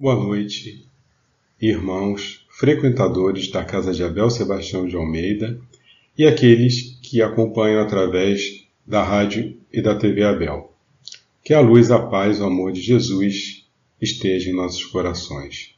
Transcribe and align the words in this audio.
Boa 0.00 0.14
noite, 0.14 0.86
irmãos, 1.60 2.46
frequentadores 2.50 3.50
da 3.50 3.64
Casa 3.64 3.92
de 3.92 4.04
Abel 4.04 4.30
Sebastião 4.30 4.86
de 4.86 4.94
Almeida 4.94 5.60
e 6.16 6.24
aqueles 6.24 6.96
que 7.02 7.20
acompanham 7.20 7.82
através 7.82 8.64
da 8.86 9.02
rádio 9.02 9.56
e 9.72 9.82
da 9.82 9.96
TV 9.96 10.22
Abel. 10.22 10.72
Que 11.42 11.52
a 11.52 11.58
luz, 11.58 11.90
a 11.90 11.98
paz, 11.98 12.40
o 12.40 12.44
amor 12.44 12.70
de 12.70 12.80
Jesus 12.80 13.66
esteja 14.00 14.48
em 14.48 14.54
nossos 14.54 14.84
corações. 14.84 15.74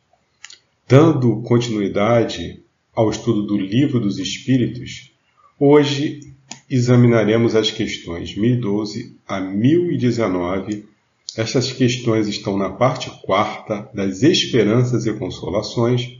Dando 0.86 1.40
continuidade 1.40 2.62
ao 2.92 3.08
estudo 3.08 3.46
do 3.46 3.56
Livro 3.56 3.98
dos 3.98 4.18
Espíritos, 4.18 5.14
hoje 5.58 6.20
examinaremos 6.68 7.56
as 7.56 7.70
questões 7.70 8.36
1012 8.36 9.16
a 9.26 9.40
1019 9.40 10.89
estas 11.36 11.72
questões 11.72 12.26
estão 12.26 12.56
na 12.56 12.70
parte 12.70 13.10
quarta 13.22 13.88
das 13.94 14.22
Esperanças 14.22 15.06
e 15.06 15.12
Consolações, 15.12 16.18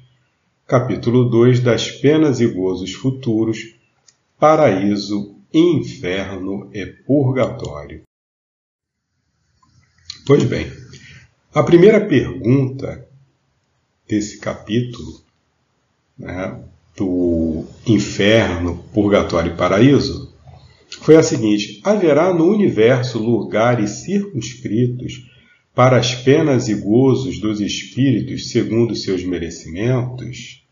capítulo 0.67 1.29
2 1.29 1.61
das 1.61 1.91
Penas 1.91 2.41
e 2.41 2.47
Gozos 2.47 2.93
Futuros, 2.93 3.75
Paraíso, 4.39 5.37
Inferno 5.53 6.71
e 6.73 6.87
Purgatório. 6.87 8.03
Pois 10.27 10.45
bem, 10.45 10.71
a 11.53 11.63
primeira 11.63 12.01
pergunta 12.07 13.09
desse 14.07 14.39
capítulo, 14.39 15.23
né, 16.17 16.63
do 16.97 17.65
Inferno, 17.87 18.85
Purgatório 18.93 19.53
e 19.53 19.57
Paraíso, 19.57 20.30
foi 20.99 21.17
a 21.17 21.23
seguinte: 21.23 21.81
haverá 21.85 22.33
no 22.33 22.51
universo 22.51 23.19
lugares 23.19 23.91
circunscritos 24.05 25.31
para 25.75 25.97
as 25.97 26.15
penas 26.15 26.69
e 26.69 26.75
gozos 26.75 27.41
dos 27.41 27.61
espíritos 27.61 28.51
segundo 28.51 28.95
seus 28.95 29.25
merecimentos? 29.25 30.65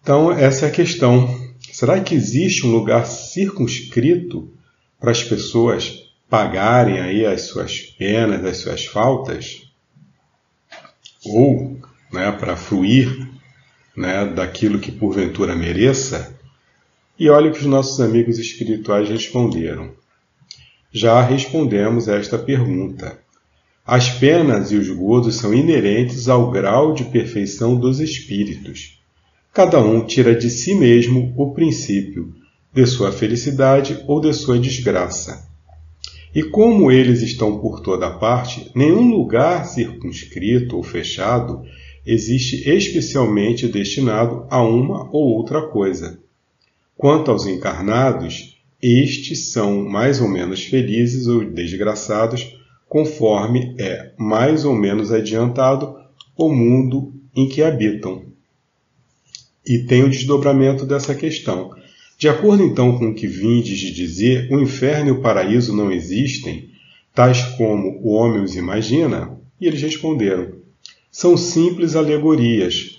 Então, 0.00 0.30
essa 0.30 0.66
é 0.66 0.68
a 0.68 0.72
questão. 0.72 1.42
Será 1.72 2.00
que 2.00 2.14
existe 2.14 2.66
um 2.66 2.70
lugar 2.70 3.06
circunscrito 3.06 4.52
para 5.00 5.10
as 5.10 5.22
pessoas 5.22 6.04
pagarem 6.28 7.00
aí 7.00 7.26
as 7.26 7.42
suas 7.42 7.80
penas, 7.80 8.44
as 8.44 8.58
suas 8.58 8.84
faltas? 8.84 9.62
Ou 11.24 11.78
né, 12.12 12.30
para 12.32 12.54
fruir 12.54 13.28
né, 13.96 14.26
daquilo 14.26 14.78
que 14.78 14.92
porventura 14.92 15.56
mereça? 15.56 16.33
E 17.16 17.28
olha 17.28 17.48
o 17.48 17.52
que 17.52 17.60
os 17.60 17.66
nossos 17.66 18.00
amigos 18.00 18.40
espirituais 18.40 19.08
responderam. 19.08 19.92
Já 20.92 21.22
respondemos 21.22 22.08
esta 22.08 22.36
pergunta. 22.36 23.16
As 23.86 24.10
penas 24.10 24.72
e 24.72 24.76
os 24.76 24.90
gozos 24.90 25.36
são 25.36 25.54
inerentes 25.54 26.28
ao 26.28 26.50
grau 26.50 26.92
de 26.92 27.04
perfeição 27.04 27.76
dos 27.76 28.00
espíritos. 28.00 28.98
Cada 29.52 29.80
um 29.80 30.04
tira 30.04 30.34
de 30.34 30.50
si 30.50 30.74
mesmo 30.74 31.32
o 31.36 31.54
princípio 31.54 32.34
de 32.72 32.84
sua 32.84 33.12
felicidade 33.12 34.02
ou 34.08 34.20
de 34.20 34.32
sua 34.32 34.58
desgraça. 34.58 35.48
E 36.34 36.42
como 36.42 36.90
eles 36.90 37.22
estão 37.22 37.60
por 37.60 37.78
toda 37.78 38.10
parte, 38.10 38.72
nenhum 38.74 39.08
lugar 39.08 39.66
circunscrito 39.66 40.76
ou 40.76 40.82
fechado 40.82 41.62
existe 42.04 42.68
especialmente 42.68 43.68
destinado 43.68 44.48
a 44.50 44.60
uma 44.60 45.08
ou 45.12 45.36
outra 45.36 45.62
coisa 45.68 46.23
Quanto 46.96 47.30
aos 47.30 47.46
encarnados, 47.46 48.58
estes 48.80 49.50
são 49.50 49.84
mais 49.84 50.20
ou 50.20 50.28
menos 50.28 50.64
felizes 50.64 51.26
ou 51.26 51.44
desgraçados, 51.44 52.56
conforme 52.88 53.74
é 53.78 54.12
mais 54.18 54.64
ou 54.64 54.74
menos 54.74 55.10
adiantado 55.10 55.96
o 56.36 56.48
mundo 56.48 57.12
em 57.34 57.48
que 57.48 57.62
habitam. 57.62 58.22
E 59.66 59.78
tem 59.80 60.04
o 60.04 60.10
desdobramento 60.10 60.84
dessa 60.84 61.14
questão. 61.14 61.70
De 62.16 62.28
acordo 62.28 62.62
então 62.62 62.96
com 62.96 63.08
o 63.08 63.14
que 63.14 63.26
vindes 63.26 63.78
de 63.78 63.92
dizer, 63.92 64.48
o 64.52 64.60
inferno 64.60 65.08
e 65.08 65.12
o 65.12 65.20
paraíso 65.20 65.74
não 65.74 65.90
existem, 65.90 66.70
tais 67.14 67.42
como 67.56 68.00
o 68.02 68.12
homem 68.12 68.42
os 68.42 68.54
imagina? 68.54 69.36
E 69.60 69.66
eles 69.66 69.82
responderam: 69.82 70.52
são 71.10 71.36
simples 71.36 71.96
alegorias, 71.96 72.93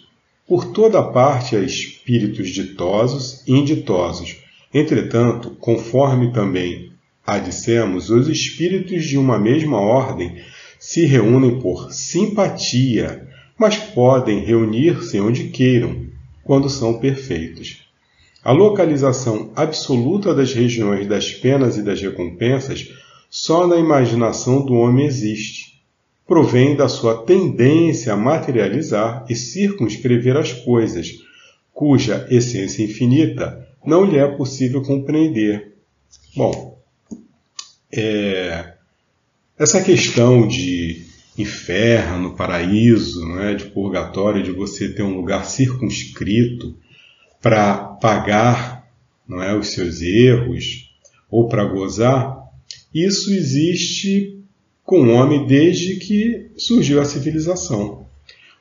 por 0.47 0.65
toda 0.65 1.01
parte 1.01 1.55
há 1.55 1.59
espíritos 1.59 2.49
ditosos 2.49 3.43
e 3.47 3.53
inditosos. 3.53 4.37
Entretanto, 4.73 5.51
conforme 5.59 6.31
também 6.31 6.91
há 7.25 7.39
dissemos, 7.39 8.09
os 8.09 8.27
espíritos 8.27 9.05
de 9.05 9.17
uma 9.17 9.39
mesma 9.39 9.79
ordem 9.79 10.35
se 10.77 11.05
reúnem 11.05 11.59
por 11.59 11.91
simpatia, 11.91 13.27
mas 13.57 13.77
podem 13.77 14.39
reunir-se 14.39 15.19
onde 15.19 15.45
queiram, 15.45 16.05
quando 16.43 16.69
são 16.69 16.99
perfeitos. 16.99 17.83
A 18.43 18.51
localização 18.51 19.51
absoluta 19.55 20.35
das 20.35 20.53
regiões 20.53 21.07
das 21.07 21.31
penas 21.31 21.77
e 21.77 21.81
das 21.81 21.99
recompensas 21.99 22.87
só 23.27 23.65
na 23.65 23.77
imaginação 23.77 24.63
do 24.63 24.75
homem 24.75 25.07
existe 25.07 25.64
provém 26.27 26.75
da 26.75 26.87
sua 26.87 27.23
tendência 27.23 28.13
a 28.13 28.17
materializar 28.17 29.25
e 29.29 29.35
circunscrever 29.35 30.35
as 30.35 30.51
coisas, 30.51 31.23
cuja 31.73 32.27
essência 32.29 32.83
infinita 32.83 33.67
não 33.85 34.03
lhe 34.03 34.17
é 34.17 34.27
possível 34.27 34.81
compreender. 34.81 35.75
Bom, 36.35 36.79
é, 37.93 38.73
essa 39.57 39.81
questão 39.81 40.47
de 40.47 41.05
inferno, 41.37 42.35
paraíso, 42.35 43.37
é, 43.39 43.53
de 43.53 43.65
purgatório, 43.65 44.41
de 44.41 44.51
você 44.51 44.89
ter 44.89 45.03
um 45.03 45.15
lugar 45.15 45.45
circunscrito 45.45 46.75
para 47.41 47.77
pagar 47.77 48.89
não 49.27 49.41
é, 49.41 49.55
os 49.55 49.69
seus 49.69 50.01
erros 50.01 50.91
ou 51.29 51.47
para 51.47 51.65
gozar, 51.65 52.37
isso 52.93 53.31
existe 53.31 54.34
com 54.85 55.01
o 55.01 55.13
homem 55.13 55.47
desde 55.47 55.95
que 55.95 56.51
surgiu 56.55 57.01
a 57.01 57.05
civilização. 57.05 58.05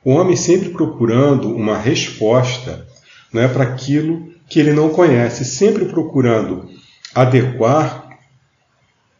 O 0.03 0.11
homem 0.11 0.35
sempre 0.35 0.69
procurando 0.69 1.55
uma 1.55 1.77
resposta 1.77 2.85
não 3.31 3.41
é, 3.41 3.47
para 3.47 3.63
aquilo 3.63 4.33
que 4.49 4.59
ele 4.59 4.73
não 4.73 4.89
conhece, 4.89 5.45
sempre 5.45 5.85
procurando 5.85 6.69
adequar 7.13 8.17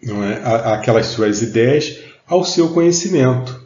não 0.01 0.23
é, 0.23 0.41
aquelas 0.73 1.07
suas 1.07 1.41
ideias 1.41 1.99
ao 2.27 2.43
seu 2.43 2.69
conhecimento. 2.69 3.63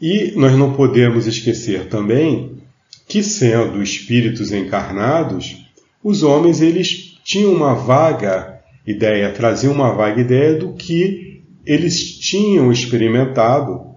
E 0.00 0.32
nós 0.34 0.52
não 0.56 0.72
podemos 0.72 1.26
esquecer 1.26 1.88
também 1.88 2.62
que, 3.06 3.22
sendo 3.22 3.82
espíritos 3.82 4.52
encarnados, 4.52 5.56
os 6.02 6.22
homens 6.22 6.60
eles 6.60 7.18
tinham 7.24 7.52
uma 7.52 7.74
vaga 7.74 8.60
ideia, 8.86 9.32
traziam 9.32 9.72
uma 9.72 9.92
vaga 9.92 10.20
ideia 10.20 10.54
do 10.54 10.72
que 10.72 11.31
eles 11.64 12.18
tinham 12.18 12.72
experimentado 12.72 13.92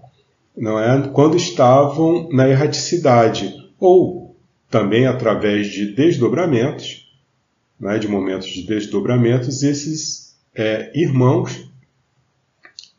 não 0.56 0.80
é, 0.80 1.10
quando 1.10 1.36
estavam 1.36 2.30
na 2.32 2.48
erraticidade, 2.48 3.54
ou 3.80 4.38
também 4.70 5.06
através 5.06 5.68
de 5.68 5.94
desdobramentos, 5.94 7.12
é, 7.84 7.98
de 7.98 8.08
momentos 8.08 8.48
de 8.48 8.66
desdobramentos, 8.66 9.64
esses 9.64 10.36
é, 10.56 10.92
irmãos 10.96 11.70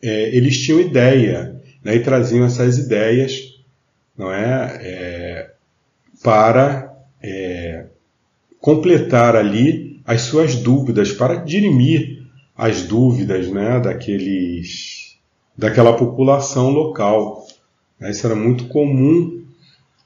é, 0.03 0.37
eles 0.37 0.59
tinham 0.59 0.81
ideia 0.81 1.61
né, 1.83 1.97
e 1.97 2.01
traziam 2.01 2.45
essas 2.45 2.77
ideias 2.77 3.57
não 4.17 4.33
é, 4.33 4.79
é 4.81 5.51
para 6.23 6.95
é, 7.23 7.87
completar 8.61 9.37
ali 9.37 10.01
as 10.05 10.23
suas 10.23 10.57
dúvidas, 10.57 11.13
para 11.13 11.37
dirimir 11.37 12.16
as 12.57 12.83
dúvidas 12.83 13.51
né, 13.51 13.79
daqueles, 13.81 15.17
daquela 15.57 15.93
população 15.93 16.71
local. 16.71 17.47
Isso 18.01 18.27
era 18.27 18.35
muito 18.35 18.65
comum, 18.65 19.45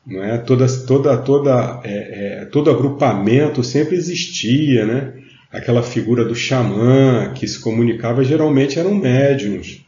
né? 0.06 0.38
toda, 0.38 0.66
toda, 0.86 1.16
toda, 1.18 1.80
é, 1.84 2.42
é, 2.42 2.44
todo 2.46 2.70
agrupamento 2.70 3.62
sempre 3.62 3.96
existia, 3.96 4.84
né? 4.84 5.14
aquela 5.52 5.82
figura 5.82 6.24
do 6.24 6.34
xamã 6.34 7.32
que 7.34 7.46
se 7.46 7.60
comunicava, 7.60 8.24
geralmente 8.24 8.78
eram 8.78 8.94
médiums, 8.94 9.84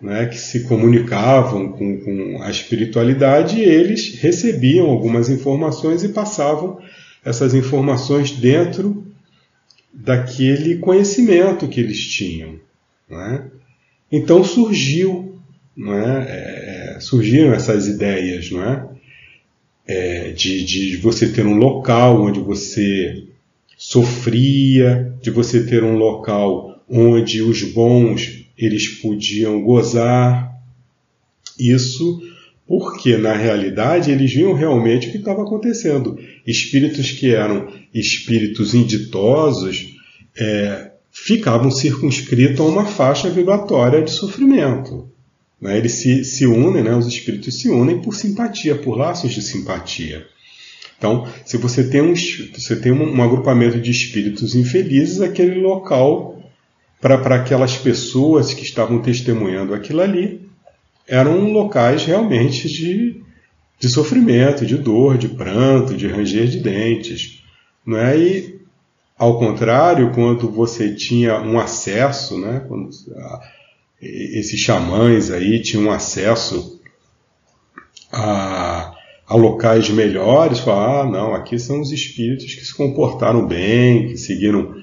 né? 0.00 0.26
que 0.26 0.38
se 0.38 0.64
comunicavam 0.64 1.72
com, 1.72 2.00
com 2.00 2.42
a 2.42 2.50
espiritualidade 2.50 3.58
e 3.58 3.64
eles 3.64 4.18
recebiam 4.20 4.86
algumas 4.86 5.28
informações 5.28 6.02
e 6.04 6.08
passavam 6.08 6.78
essas 7.24 7.54
informações 7.54 8.32
dentro 8.32 9.09
daquele 9.92 10.78
conhecimento 10.78 11.68
que 11.68 11.80
eles 11.80 12.06
tinham. 12.06 12.58
É? 13.10 13.42
Então 14.10 14.44
surgiu, 14.44 15.38
é? 15.78 16.94
É, 16.96 17.00
surgiram 17.00 17.52
essas 17.52 17.86
ideias 17.88 18.50
não 18.50 18.62
é? 18.62 18.88
é? 19.86 20.30
de, 20.32 20.64
de 20.64 20.96
você 20.98 21.32
ter 21.32 21.44
um 21.44 21.56
local 21.56 22.22
onde 22.22 22.40
você 22.40 23.24
sofria, 23.76 25.12
de 25.22 25.30
você 25.30 25.64
ter 25.64 25.82
um 25.82 25.96
local 25.96 26.82
onde 26.88 27.40
os 27.42 27.62
bons 27.62 28.44
eles 28.56 28.86
podiam 28.86 29.62
gozar. 29.62 30.54
Isso 31.58 32.20
porque 32.70 33.16
na 33.16 33.32
realidade 33.32 34.12
eles 34.12 34.32
viam 34.32 34.52
realmente 34.52 35.08
o 35.08 35.10
que 35.10 35.18
estava 35.18 35.42
acontecendo. 35.42 36.16
Espíritos 36.46 37.10
que 37.10 37.34
eram 37.34 37.66
espíritos 37.92 38.74
inditosos 38.74 39.96
é, 40.38 40.92
ficavam 41.10 41.68
circunscritos 41.68 42.60
a 42.60 42.62
uma 42.62 42.84
faixa 42.84 43.28
vibratória 43.28 44.00
de 44.00 44.12
sofrimento. 44.12 45.10
Né? 45.60 45.78
Eles 45.78 45.94
se, 45.94 46.24
se 46.24 46.46
unem, 46.46 46.84
né? 46.84 46.94
os 46.94 47.08
espíritos 47.08 47.58
se 47.58 47.68
unem 47.68 48.00
por 48.00 48.14
simpatia, 48.14 48.76
por 48.76 48.96
laços 48.96 49.32
de 49.32 49.42
simpatia. 49.42 50.24
Então, 50.96 51.26
se 51.44 51.56
você 51.56 51.82
tem 51.82 52.00
um, 52.00 52.14
você 52.14 52.76
tem 52.76 52.92
um, 52.92 53.16
um 53.16 53.20
agrupamento 53.20 53.80
de 53.80 53.90
espíritos 53.90 54.54
infelizes, 54.54 55.20
aquele 55.20 55.60
local, 55.60 56.40
para 57.00 57.34
aquelas 57.34 57.76
pessoas 57.76 58.54
que 58.54 58.62
estavam 58.62 59.02
testemunhando 59.02 59.74
aquilo 59.74 60.02
ali, 60.02 60.49
eram 61.10 61.52
locais 61.52 62.04
realmente 62.04 62.68
de, 62.68 63.20
de 63.78 63.88
sofrimento, 63.88 64.64
de 64.64 64.76
dor, 64.76 65.18
de 65.18 65.28
pranto, 65.28 65.94
de 65.94 66.06
ranger 66.06 66.46
de 66.46 66.60
dentes. 66.60 67.42
Não 67.84 67.98
é? 67.98 68.16
E, 68.16 68.60
ao 69.18 69.38
contrário, 69.38 70.12
quando 70.12 70.48
você 70.48 70.94
tinha 70.94 71.40
um 71.40 71.58
acesso, 71.58 72.38
né, 72.38 72.64
quando, 72.68 72.88
esses 74.00 74.58
xamãs 74.58 75.30
aí 75.30 75.60
tinham 75.60 75.90
acesso 75.90 76.80
a 78.10 78.94
a 79.30 79.36
locais 79.36 79.88
melhores, 79.88 80.58
falar, 80.58 81.02
ah, 81.02 81.06
não, 81.08 81.32
aqui 81.32 81.56
são 81.56 81.80
os 81.80 81.92
espíritos 81.92 82.52
que 82.52 82.64
se 82.64 82.74
comportaram 82.74 83.46
bem, 83.46 84.08
que 84.08 84.16
seguiram 84.16 84.74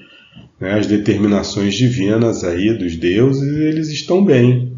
né, 0.58 0.72
as 0.72 0.86
determinações 0.86 1.74
divinas 1.74 2.42
aí 2.44 2.72
dos 2.72 2.96
deuses, 2.96 3.42
e 3.42 3.64
eles 3.64 3.88
estão 3.90 4.24
bem. 4.24 4.72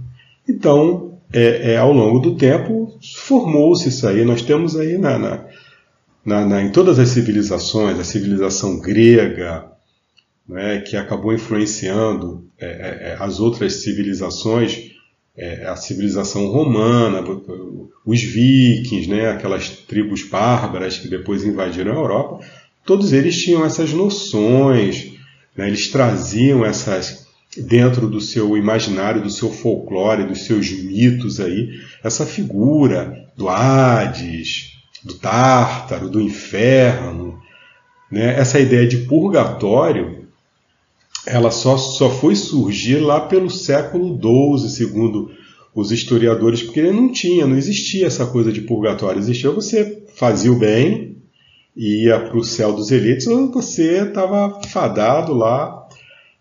Então, 0.49 1.10
é, 1.33 1.73
é 1.73 1.77
ao 1.77 1.93
longo 1.93 2.19
do 2.19 2.37
tempo, 2.37 2.99
formou-se 3.27 3.89
isso 3.89 4.07
aí. 4.07 4.25
Nós 4.25 4.43
temos 4.43 4.77
aí 4.77 4.99
na, 4.99 5.19
na, 5.19 5.45
na, 6.25 6.45
na, 6.45 6.63
em 6.63 6.71
todas 6.71 6.99
as 6.99 7.09
civilizações, 7.09 7.99
a 7.99 8.05
civilização 8.05 8.79
grega, 8.79 9.71
né, 10.49 10.81
que 10.81 10.97
acabou 10.97 11.33
influenciando 11.33 12.45
é, 12.59 12.67
é, 12.67 13.09
é 13.11 13.17
as 13.21 13.39
outras 13.39 13.83
civilizações, 13.83 14.91
é, 15.37 15.67
a 15.67 15.77
civilização 15.77 16.47
romana, 16.49 17.23
os 18.05 18.21
vikings, 18.21 19.09
né, 19.09 19.29
aquelas 19.31 19.69
tribos 19.69 20.25
bárbaras 20.25 20.99
que 20.99 21.09
depois 21.09 21.45
invadiram 21.45 21.93
a 21.93 21.97
Europa, 21.97 22.45
todos 22.85 23.13
eles 23.13 23.41
tinham 23.41 23.65
essas 23.65 23.93
noções, 23.93 25.13
né, 25.57 25.69
eles 25.69 25.89
traziam 25.89 26.65
essas 26.65 27.20
dentro 27.57 28.09
do 28.09 28.21
seu 28.21 28.57
imaginário, 28.57 29.23
do 29.23 29.31
seu 29.31 29.51
folclore, 29.51 30.27
dos 30.27 30.45
seus 30.45 30.71
mitos 30.71 31.41
aí, 31.41 31.71
essa 32.03 32.25
figura 32.25 33.29
do 33.37 33.49
Hades, 33.49 34.73
do 35.03 35.15
Tártaro, 35.15 36.09
do 36.09 36.21
inferno, 36.21 37.41
né, 38.11 38.39
essa 38.39 38.61
ideia 38.61 38.87
de 38.87 38.99
purgatório 38.99 40.21
ela 41.27 41.51
só, 41.51 41.77
só 41.77 42.11
foi 42.11 42.35
surgir 42.35 42.99
lá 42.99 43.21
pelo 43.21 43.51
século 43.51 44.19
XII, 44.59 44.69
segundo 44.71 45.31
os 45.75 45.93
historiadores, 45.93 46.63
porque 46.63 46.83
não 46.83 47.13
tinha, 47.13 47.47
não 47.47 47.57
existia 47.57 48.07
essa 48.07 48.27
coisa 48.27 48.51
de 48.51 48.63
purgatório. 48.63 49.21
Existia 49.21 49.51
você 49.51 50.03
fazia 50.15 50.51
o 50.51 50.59
bem, 50.59 51.17
ia 51.77 52.19
para 52.19 52.37
o 52.37 52.45
céu 52.45 52.73
dos 52.73 52.91
elites, 52.91 53.27
ou 53.27 53.51
você 53.51 54.03
estava 54.03 54.61
fadado 54.63 55.33
lá 55.35 55.80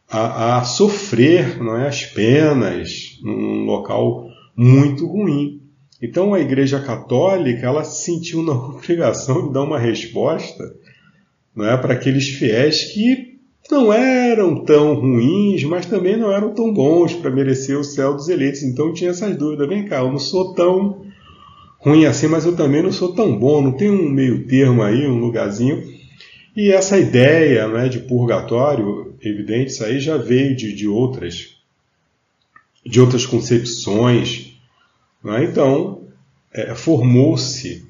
a, 0.09 0.57
a, 0.57 0.63
sofrer 0.63 1.61
não 1.61 1.77
é, 1.77 1.87
as 1.87 2.05
penas 2.05 3.19
num 3.21 3.65
local 3.65 4.27
muito 4.55 5.05
ruim. 5.05 5.61
Então 6.01 6.33
a 6.33 6.39
Igreja 6.39 6.79
Católica 6.79 7.67
ela 7.67 7.83
se 7.83 8.05
sentiu 8.05 8.41
na 8.41 8.53
obrigação 8.75 9.47
de 9.47 9.53
dar 9.53 9.63
uma 9.63 9.77
resposta 9.77 10.63
não 11.55 11.65
é, 11.65 11.77
para 11.77 11.93
aqueles 11.93 12.29
fiéis 12.29 12.85
que 12.93 13.29
não 13.69 13.93
eram 13.93 14.63
tão 14.63 14.95
ruins, 14.95 15.63
mas 15.63 15.85
também 15.85 16.17
não 16.17 16.31
eram 16.31 16.53
tão 16.53 16.73
bons 16.73 17.13
para 17.13 17.29
merecer 17.29 17.77
o 17.77 17.83
céu 17.83 18.15
dos 18.15 18.29
eleitos. 18.29 18.63
Então 18.63 18.93
tinha 18.93 19.11
essas 19.11 19.35
dúvidas. 19.37 19.67
Vem 19.67 19.85
cá, 19.85 19.99
eu 19.99 20.11
não 20.11 20.17
sou 20.17 20.53
tão 20.53 21.05
ruim 21.77 22.05
assim, 22.05 22.27
mas 22.27 22.45
eu 22.45 22.55
também 22.55 22.81
não 22.81 22.91
sou 22.91 23.13
tão 23.13 23.37
bom. 23.37 23.61
Não 23.61 23.73
tem 23.73 23.89
um 23.89 24.09
meio 24.09 24.47
termo 24.47 24.81
aí, 24.81 25.05
um 25.05 25.19
lugarzinho. 25.19 25.83
E 26.55 26.71
essa 26.71 26.97
ideia 26.97 27.67
né, 27.67 27.87
de 27.87 27.99
purgatório, 27.99 29.15
evidente, 29.21 29.71
isso 29.71 29.83
aí 29.83 29.99
já 29.99 30.17
veio 30.17 30.55
de, 30.55 30.73
de 30.73 30.87
outras 30.87 31.57
de 32.85 32.99
outras 32.99 33.25
concepções. 33.25 34.53
Né? 35.23 35.43
Então, 35.43 36.07
é, 36.51 36.73
formou-se 36.73 37.87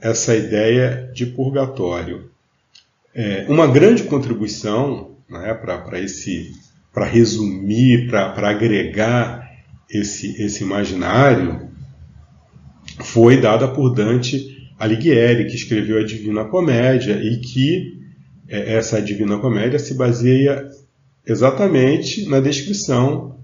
essa 0.00 0.36
ideia 0.36 1.10
de 1.12 1.26
purgatório. 1.26 2.30
É, 3.14 3.46
uma 3.48 3.66
grande 3.66 4.04
contribuição 4.04 5.16
né, 5.28 5.54
para 5.54 6.00
esse 6.00 6.52
para 6.92 7.04
resumir, 7.04 8.08
para 8.08 8.48
agregar 8.48 9.48
esse, 9.88 10.42
esse 10.42 10.64
imaginário, 10.64 11.70
foi 12.98 13.40
dada 13.40 13.68
por 13.68 13.90
Dante 13.90 14.57
Alighieri, 14.78 15.46
que 15.46 15.56
escreveu 15.56 15.98
a 15.98 16.04
Divina 16.04 16.44
Comédia 16.44 17.14
e 17.14 17.38
que 17.38 17.98
é, 18.48 18.74
essa 18.74 19.02
Divina 19.02 19.38
Comédia 19.38 19.78
se 19.78 19.94
baseia 19.94 20.68
exatamente 21.26 22.28
na 22.28 22.40
descrição 22.40 23.36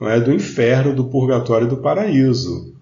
é, 0.00 0.20
do 0.20 0.32
inferno, 0.32 0.94
do 0.94 1.04
purgatório 1.04 1.66
e 1.66 1.70
do 1.70 1.78
paraíso. 1.78 2.74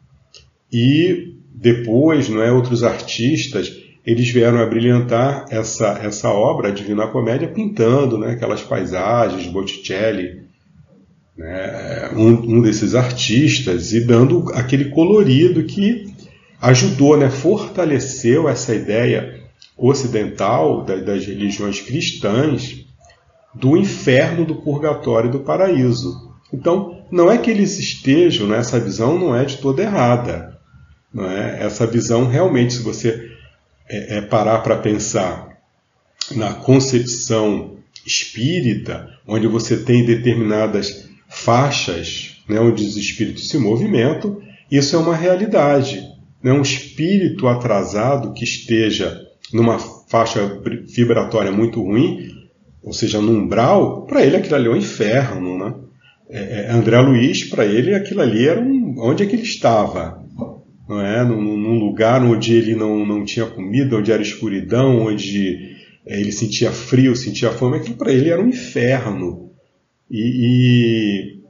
E 0.72 1.36
depois, 1.54 2.28
não 2.28 2.42
é, 2.42 2.50
outros 2.50 2.82
artistas 2.82 3.82
eles 4.04 4.28
vieram 4.30 4.58
a 4.58 4.66
brilhantar 4.66 5.46
essa, 5.48 5.98
essa 6.02 6.28
obra, 6.28 6.68
a 6.68 6.72
Divina 6.72 7.06
Comédia, 7.06 7.46
pintando 7.46 8.18
né, 8.18 8.32
aquelas 8.32 8.60
paisagens, 8.60 9.46
Botticelli, 9.46 10.42
né, 11.36 12.10
um, 12.14 12.56
um, 12.56 12.62
desses 12.62 12.96
artistas, 12.96 13.92
e 13.92 14.00
dando 14.00 14.50
aquele 14.54 14.86
colorido 14.86 15.62
que 15.62 16.11
ajudou, 16.62 17.16
né, 17.16 17.28
fortaleceu 17.28 18.48
essa 18.48 18.74
ideia 18.74 19.42
ocidental 19.76 20.84
das, 20.84 21.26
religiões 21.26 21.80
cristãs 21.80 22.86
do 23.52 23.76
inferno, 23.76 24.46
do 24.46 24.54
purgatório 24.54 25.28
e 25.28 25.32
do 25.32 25.40
paraíso. 25.40 26.32
Então, 26.52 27.04
não 27.10 27.30
é 27.30 27.36
que 27.36 27.50
eles 27.50 27.78
estejam, 27.78 28.46
né, 28.46 28.58
essa 28.58 28.78
visão 28.78 29.18
não 29.18 29.34
é 29.34 29.44
de 29.44 29.58
toda 29.58 29.82
errada. 29.82 30.58
Não 31.12 31.28
é? 31.28 31.62
Essa 31.62 31.86
visão 31.86 32.26
realmente, 32.26 32.74
se 32.74 32.82
você 32.82 33.30
é, 33.88 34.18
é 34.18 34.20
parar 34.22 34.60
para 34.60 34.76
pensar 34.76 35.58
na 36.30 36.54
concepção 36.54 37.76
espírita, 38.06 39.10
onde 39.26 39.46
você 39.46 39.76
tem 39.76 40.06
determinadas 40.06 41.08
faixas 41.28 42.36
né, 42.48 42.60
onde 42.60 42.84
os 42.84 42.96
espíritos 42.96 43.48
se 43.48 43.58
movimentam, 43.58 44.40
isso 44.70 44.96
é 44.96 44.98
uma 44.98 45.14
realidade. 45.14 46.11
Né? 46.42 46.52
Um 46.52 46.62
espírito 46.62 47.46
atrasado 47.46 48.32
que 48.32 48.44
esteja 48.44 49.20
numa 49.52 49.78
faixa 49.78 50.60
vibratória 50.86 51.52
muito 51.52 51.82
ruim, 51.82 52.30
ou 52.82 52.92
seja, 52.92 53.20
no 53.20 53.32
umbral, 53.32 54.06
para 54.06 54.24
ele 54.24 54.36
aquilo 54.36 54.56
ali 54.56 54.66
é 54.66 54.70
um 54.70 54.76
inferno. 54.76 55.58
Né? 55.58 55.74
É, 56.30 56.66
é 56.66 56.70
André 56.72 56.98
Luiz, 57.00 57.44
para 57.44 57.64
ele, 57.64 57.94
aquilo 57.94 58.22
ali 58.22 58.48
era 58.48 58.60
um, 58.60 58.94
onde 58.98 59.22
é 59.22 59.26
que 59.26 59.36
ele 59.36 59.42
estava 59.42 60.22
não 60.88 61.00
é? 61.00 61.24
num, 61.24 61.56
num 61.56 61.78
lugar 61.78 62.22
onde 62.22 62.54
ele 62.54 62.74
não, 62.74 63.06
não 63.06 63.24
tinha 63.24 63.46
comida, 63.46 63.96
onde 63.96 64.12
era 64.12 64.22
escuridão, 64.22 65.06
onde 65.06 65.76
é, 66.04 66.20
ele 66.20 66.32
sentia 66.32 66.70
frio, 66.70 67.16
sentia 67.16 67.50
fome, 67.50 67.78
aquilo 67.78 67.96
para 67.96 68.12
ele 68.12 68.28
era 68.28 68.42
um 68.42 68.48
inferno. 68.48 69.50
E, 70.10 70.20
e, 70.20 71.42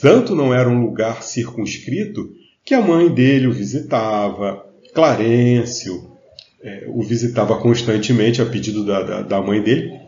tanto 0.00 0.34
não 0.34 0.54
era 0.54 0.68
um 0.68 0.80
lugar 0.82 1.22
circunscrito 1.22 2.32
que 2.68 2.74
a 2.74 2.82
mãe 2.82 3.08
dele 3.08 3.46
o 3.46 3.52
visitava, 3.52 4.62
Clarencio 4.92 6.06
é, 6.62 6.84
o 6.86 7.02
visitava 7.02 7.56
constantemente 7.56 8.42
a 8.42 8.44
pedido 8.44 8.84
da, 8.84 9.02
da, 9.02 9.22
da 9.22 9.40
mãe 9.40 9.62
dele, 9.62 9.98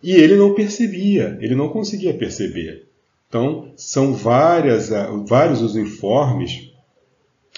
e 0.00 0.12
ele 0.12 0.36
não 0.36 0.54
percebia, 0.54 1.36
ele 1.40 1.56
não 1.56 1.68
conseguia 1.68 2.14
perceber. 2.14 2.86
Então, 3.28 3.72
são 3.74 4.14
várias, 4.14 4.90
vários 5.26 5.60
os 5.60 5.74
informes 5.74 6.70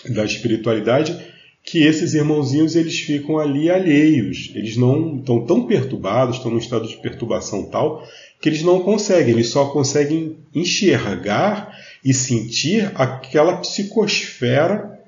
da 0.08 0.24
espiritualidade 0.24 1.14
que 1.62 1.82
esses 1.82 2.14
irmãozinhos 2.14 2.74
eles 2.74 2.98
ficam 3.00 3.38
ali 3.38 3.68
alheios, 3.68 4.50
eles 4.54 4.78
não 4.78 5.18
estão 5.18 5.44
tão 5.44 5.66
perturbados, 5.66 6.36
estão 6.36 6.50
num 6.50 6.56
estado 6.56 6.88
de 6.88 6.96
perturbação 6.96 7.64
tal 7.64 8.02
que 8.40 8.48
eles 8.48 8.62
não 8.62 8.80
conseguem, 8.80 9.34
eles 9.34 9.48
só 9.48 9.66
conseguem 9.66 10.38
enxergar 10.54 11.76
e 12.04 12.14
sentir 12.14 12.90
aquela 12.94 13.58
psicosfera 13.58 14.98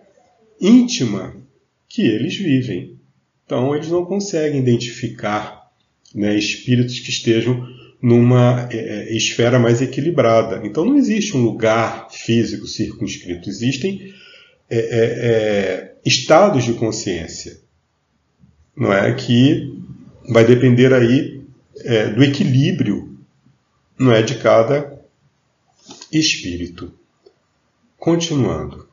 íntima 0.60 1.34
que 1.88 2.02
eles 2.02 2.36
vivem. 2.36 2.96
Então 3.44 3.74
eles 3.74 3.88
não 3.88 4.04
conseguem 4.04 4.60
identificar 4.60 5.70
né, 6.14 6.36
espíritos 6.36 6.98
que 7.00 7.10
estejam 7.10 7.66
numa 8.00 8.68
é, 8.70 9.14
esfera 9.14 9.58
mais 9.58 9.82
equilibrada. 9.82 10.60
Então 10.64 10.84
não 10.84 10.96
existe 10.96 11.36
um 11.36 11.42
lugar 11.42 12.08
físico 12.10 12.66
circunscrito, 12.66 13.48
existem 13.48 14.14
é, 14.68 14.78
é, 14.78 14.80
é, 14.80 15.94
estados 16.04 16.64
de 16.64 16.72
consciência, 16.74 17.58
não 18.76 18.92
é 18.92 19.12
que 19.12 19.76
vai 20.28 20.44
depender 20.44 20.94
aí 20.94 21.42
é, 21.84 22.06
do 22.06 22.22
equilíbrio, 22.22 23.18
não 23.98 24.12
é 24.12 24.22
de 24.22 24.36
cada 24.36 24.89
espírito. 26.12 26.92
Continuando. 27.96 28.88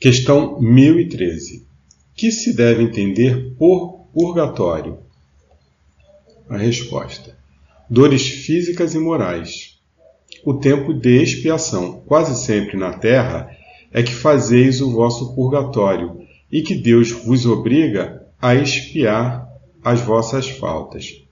Questão 0.00 0.60
1013. 0.60 1.66
Que 2.14 2.32
se 2.32 2.54
deve 2.54 2.82
entender 2.82 3.54
por 3.56 4.08
purgatório? 4.12 4.98
A 6.48 6.56
resposta: 6.56 7.38
dores 7.88 8.26
físicas 8.26 8.94
e 8.94 8.98
morais. 8.98 9.78
O 10.44 10.54
tempo 10.54 10.92
de 10.92 11.22
expiação, 11.22 12.00
quase 12.06 12.44
sempre 12.44 12.76
na 12.76 12.94
terra, 12.94 13.48
é 13.92 14.02
que 14.02 14.12
fazeis 14.12 14.80
o 14.80 14.90
vosso 14.90 15.34
purgatório 15.34 16.20
e 16.50 16.62
que 16.62 16.74
Deus 16.74 17.10
vos 17.10 17.46
obriga 17.46 18.26
a 18.40 18.54
expiar 18.54 19.48
as 19.84 20.00
vossas 20.00 20.48
faltas. 20.48 21.27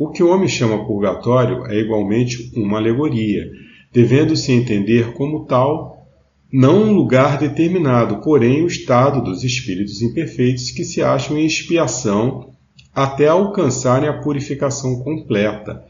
O 0.00 0.08
que 0.08 0.22
o 0.22 0.30
homem 0.30 0.48
chama 0.48 0.86
purgatório 0.86 1.66
é 1.66 1.78
igualmente 1.78 2.50
uma 2.56 2.78
alegoria, 2.78 3.50
devendo-se 3.92 4.50
entender 4.50 5.12
como 5.12 5.44
tal 5.44 6.06
não 6.50 6.84
um 6.84 6.92
lugar 6.94 7.36
determinado, 7.36 8.22
porém 8.22 8.62
o 8.62 8.66
estado 8.66 9.22
dos 9.22 9.44
espíritos 9.44 10.00
imperfeitos 10.00 10.70
que 10.70 10.84
se 10.84 11.02
acham 11.02 11.36
em 11.36 11.44
expiação 11.44 12.48
até 12.94 13.28
alcançarem 13.28 14.08
a 14.08 14.22
purificação 14.22 15.00
completa, 15.00 15.84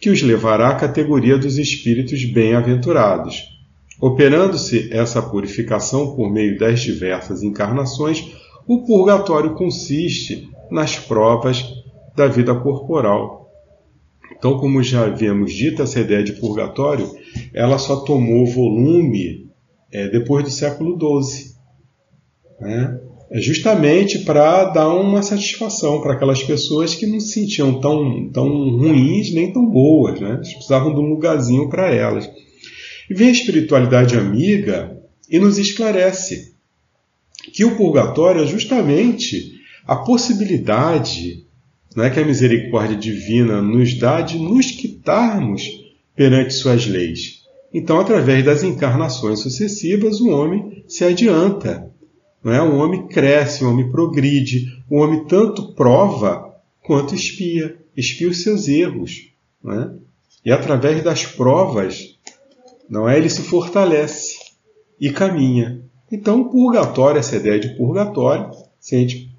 que 0.00 0.10
os 0.10 0.22
levará 0.22 0.70
à 0.70 0.74
categoria 0.74 1.38
dos 1.38 1.56
espíritos 1.56 2.24
bem-aventurados. 2.24 3.44
Operando-se 4.00 4.92
essa 4.92 5.22
purificação 5.22 6.16
por 6.16 6.28
meio 6.28 6.58
das 6.58 6.80
diversas 6.80 7.44
encarnações, 7.44 8.28
o 8.66 8.84
purgatório 8.84 9.54
consiste 9.54 10.50
nas 10.68 10.98
provas 10.98 11.64
da 12.16 12.26
vida 12.26 12.52
corporal. 12.56 13.41
Então, 14.42 14.58
como 14.58 14.82
já 14.82 15.04
havíamos 15.04 15.52
dito, 15.52 15.82
essa 15.82 16.00
ideia 16.00 16.20
de 16.20 16.32
purgatório, 16.32 17.08
ela 17.54 17.78
só 17.78 18.00
tomou 18.00 18.44
volume 18.44 19.48
é, 19.92 20.08
depois 20.08 20.42
do 20.42 20.50
século 20.50 20.98
XII. 20.98 21.52
Né? 22.60 23.00
É 23.30 23.40
justamente 23.40 24.18
para 24.24 24.64
dar 24.64 24.88
uma 24.88 25.22
satisfação 25.22 26.00
para 26.00 26.14
aquelas 26.14 26.42
pessoas 26.42 26.92
que 26.92 27.06
não 27.06 27.20
se 27.20 27.34
sentiam 27.34 27.78
tão, 27.78 28.32
tão 28.32 28.48
ruins 28.78 29.32
nem 29.32 29.52
tão 29.52 29.64
boas. 29.64 30.18
Né? 30.18 30.32
Eles 30.34 30.54
precisavam 30.54 30.92
de 30.92 30.98
um 30.98 31.10
lugarzinho 31.10 31.68
para 31.68 31.94
elas. 31.94 32.28
E 33.08 33.14
vem 33.14 33.28
a 33.28 33.32
espiritualidade 33.32 34.16
amiga 34.16 35.00
e 35.30 35.38
nos 35.38 35.56
esclarece 35.56 36.56
que 37.52 37.64
o 37.64 37.76
purgatório 37.76 38.42
é 38.42 38.46
justamente 38.48 39.52
a 39.86 39.94
possibilidade 39.94 41.46
né, 41.96 42.10
que 42.10 42.20
a 42.20 42.24
misericórdia 42.24 42.96
divina 42.96 43.60
nos 43.60 43.94
dá 43.94 44.20
de 44.20 44.38
nos 44.38 44.70
quitarmos 44.70 45.62
perante 46.14 46.54
suas 46.54 46.86
leis. 46.86 47.42
Então, 47.72 47.98
através 47.98 48.44
das 48.44 48.62
encarnações 48.62 49.40
sucessivas, 49.40 50.20
o 50.20 50.28
homem 50.28 50.84
se 50.86 51.04
adianta. 51.04 51.90
Não 52.44 52.52
é? 52.52 52.60
O 52.60 52.76
homem 52.76 53.06
cresce, 53.06 53.64
o 53.64 53.70
homem 53.70 53.90
progride, 53.90 54.82
o 54.90 54.98
homem 54.98 55.24
tanto 55.24 55.72
prova 55.74 56.54
quanto 56.82 57.14
espia, 57.14 57.78
espia 57.96 58.28
os 58.28 58.42
seus 58.42 58.68
erros. 58.68 59.30
Não 59.62 59.72
é? 59.72 59.90
E 60.44 60.50
através 60.50 61.02
das 61.02 61.24
provas, 61.24 62.18
não 62.88 63.08
é? 63.08 63.16
ele 63.16 63.30
se 63.30 63.42
fortalece 63.42 64.36
e 65.00 65.10
caminha. 65.10 65.80
Então, 66.10 66.42
o 66.42 66.50
purgatório, 66.50 67.18
essa 67.18 67.36
ideia 67.36 67.58
de 67.58 67.76
purgatório, 67.76 68.50
se 68.78 68.96
a 68.96 68.98
gente 68.98 69.31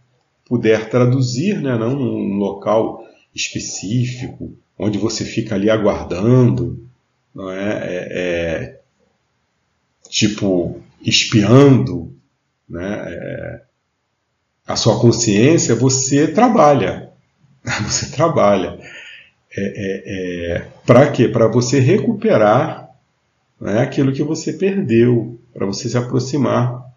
puder 0.54 0.88
traduzir, 0.88 1.60
né, 1.60 1.76
não 1.76 1.96
num 1.96 2.36
local 2.36 3.04
específico, 3.34 4.56
onde 4.78 5.00
você 5.00 5.26
fica 5.26 5.56
ali 5.56 5.68
aguardando, 5.68 6.88
não 7.34 7.50
é, 7.50 7.72
é, 7.72 8.08
é 8.12 8.80
tipo 10.08 10.80
espiando 11.04 12.16
né, 12.70 13.04
é, 13.08 13.62
a 14.68 14.76
sua 14.76 15.00
consciência, 15.00 15.74
você 15.74 16.28
trabalha. 16.28 17.10
Você 17.88 18.12
trabalha. 18.12 18.78
É, 19.58 19.62
é, 19.62 20.52
é 20.58 20.68
para 20.86 21.10
quê? 21.10 21.30
Para 21.30 21.48
você 21.48 21.80
recuperar 21.80 22.90
né, 23.60 23.80
aquilo 23.80 24.12
que 24.12 24.22
você 24.22 24.52
perdeu, 24.52 25.40
para 25.54 25.66
você 25.66 25.88
se 25.88 25.98
aproximar 25.98 26.93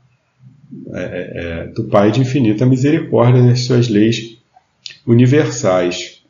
é, 0.93 1.67
do 1.75 1.85
Pai 1.85 2.11
de 2.11 2.21
infinita 2.21 2.67
misericórdia 2.67 3.43
nas 3.43 3.61
suas 3.61 3.89
leis 3.89 4.37
universais. 5.07 6.23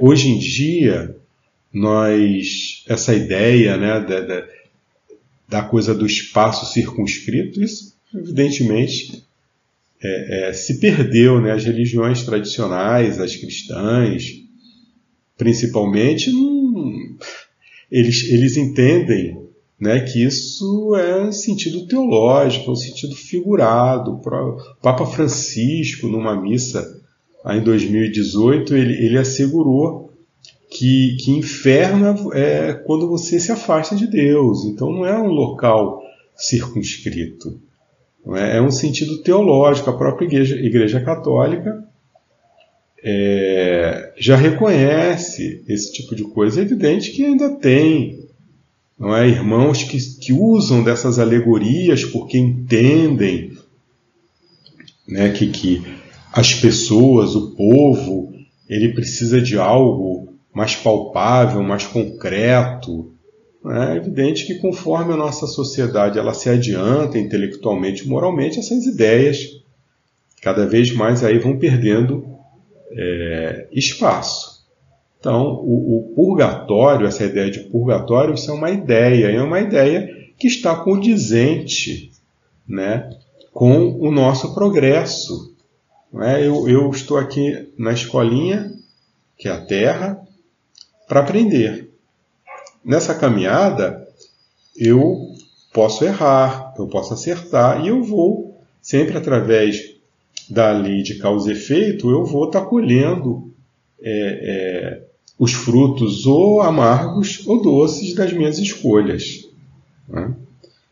hoje 0.00 0.28
em 0.28 0.38
dia, 0.38 1.16
nós 1.72 2.84
essa 2.88 3.14
ideia 3.14 3.76
né, 3.76 4.00
da, 4.00 4.20
da, 4.20 4.46
da 5.48 5.62
coisa 5.62 5.94
do 5.94 6.06
espaço 6.06 6.72
circunscrito, 6.72 7.62
isso 7.62 7.96
evidentemente 8.14 9.24
é, 10.02 10.48
é, 10.48 10.52
se 10.52 10.78
perdeu. 10.78 11.40
Né? 11.40 11.52
As 11.52 11.64
religiões 11.64 12.22
tradicionais, 12.22 13.20
as 13.20 13.36
cristãs, 13.36 14.42
principalmente, 15.36 16.30
não, 16.32 17.16
eles, 17.90 18.24
eles 18.30 18.56
entendem 18.56 19.37
né, 19.80 20.00
que 20.00 20.24
isso 20.24 20.96
é 20.96 21.30
sentido 21.30 21.86
teológico, 21.86 22.70
é 22.70 22.72
um 22.72 22.76
sentido 22.76 23.14
figurado. 23.14 24.12
O 24.12 24.76
Papa 24.82 25.06
Francisco, 25.06 26.08
numa 26.08 26.40
missa 26.40 27.00
em 27.46 27.62
2018, 27.62 28.74
ele, 28.74 28.94
ele 29.04 29.18
assegurou 29.18 30.10
que, 30.70 31.16
que 31.20 31.30
inferno 31.30 32.32
é 32.34 32.74
quando 32.74 33.08
você 33.08 33.38
se 33.38 33.52
afasta 33.52 33.94
de 33.94 34.06
Deus. 34.06 34.64
Então 34.64 34.92
não 34.92 35.06
é 35.06 35.16
um 35.18 35.28
local 35.28 36.02
circunscrito. 36.36 37.60
É? 38.34 38.58
é 38.58 38.62
um 38.62 38.70
sentido 38.70 39.22
teológico. 39.22 39.90
A 39.90 39.96
própria 39.96 40.26
Igreja, 40.26 40.56
igreja 40.56 41.00
Católica 41.00 41.84
é, 43.02 44.12
já 44.18 44.36
reconhece 44.36 45.62
esse 45.68 45.92
tipo 45.92 46.14
de 46.14 46.24
coisa. 46.24 46.60
É 46.60 46.64
evidente 46.64 47.12
que 47.12 47.24
ainda 47.24 47.50
tem 47.56 48.17
não 48.98 49.16
é, 49.16 49.28
irmãos 49.28 49.84
que, 49.84 49.98
que 50.18 50.32
usam 50.32 50.82
dessas 50.82 51.18
alegorias 51.18 52.04
porque 52.04 52.36
entendem 52.36 53.56
né, 55.06 55.30
que, 55.30 55.46
que 55.48 55.82
as 56.32 56.52
pessoas, 56.54 57.34
o 57.36 57.54
povo, 57.54 58.32
ele 58.68 58.92
precisa 58.92 59.40
de 59.40 59.56
algo 59.56 60.34
mais 60.52 60.74
palpável, 60.74 61.62
mais 61.62 61.86
concreto. 61.86 63.12
É 63.64 63.96
evidente 63.96 64.46
que 64.46 64.56
conforme 64.56 65.12
a 65.12 65.16
nossa 65.16 65.46
sociedade 65.46 66.18
ela 66.18 66.34
se 66.34 66.48
adianta 66.48 67.18
intelectualmente 67.18 68.06
moralmente, 68.08 68.58
essas 68.58 68.84
ideias 68.84 69.38
cada 70.42 70.66
vez 70.66 70.92
mais 70.92 71.22
aí 71.22 71.38
vão 71.38 71.58
perdendo 71.58 72.24
é, 72.92 73.68
espaço. 73.72 74.47
Então, 75.18 75.54
o, 75.54 75.98
o, 75.98 76.14
purgatório, 76.14 77.06
essa 77.06 77.24
ideia 77.24 77.50
de 77.50 77.60
purgatório, 77.60 78.34
isso 78.34 78.50
é 78.50 78.54
uma 78.54 78.70
ideia, 78.70 79.26
é 79.26 79.42
uma 79.42 79.60
ideia 79.60 80.08
que 80.38 80.46
está 80.46 80.76
condizente 80.76 82.12
né, 82.66 83.10
com 83.52 83.98
o 83.98 84.12
nosso 84.12 84.54
progresso. 84.54 85.52
É? 86.20 86.46
Eu, 86.46 86.68
eu 86.68 86.90
estou 86.90 87.16
aqui 87.16 87.68
na 87.76 87.92
escolinha, 87.92 88.72
que 89.36 89.48
é 89.48 89.52
a 89.52 89.60
Terra, 89.60 90.20
para 91.08 91.20
aprender. 91.20 91.90
Nessa 92.84 93.14
caminhada, 93.14 94.06
eu 94.76 95.34
posso 95.72 96.04
errar, 96.04 96.74
eu 96.78 96.86
posso 96.86 97.12
acertar 97.12 97.84
e 97.84 97.88
eu 97.88 98.04
vou, 98.04 98.56
sempre 98.80 99.18
através 99.18 99.96
da 100.48 100.70
lei 100.70 101.02
de 101.02 101.16
causa 101.18 101.50
e 101.50 101.54
efeito, 101.54 102.08
eu 102.08 102.24
vou 102.24 102.46
estar 102.46 102.60
tá 102.60 102.66
colhendo 102.66 103.52
é, 104.00 104.10
é, 104.42 105.07
os 105.38 105.52
frutos 105.52 106.26
ou 106.26 106.60
amargos 106.60 107.46
ou 107.46 107.62
doces 107.62 108.14
das 108.14 108.32
minhas 108.32 108.58
escolhas. 108.58 109.48
Né? 110.08 110.34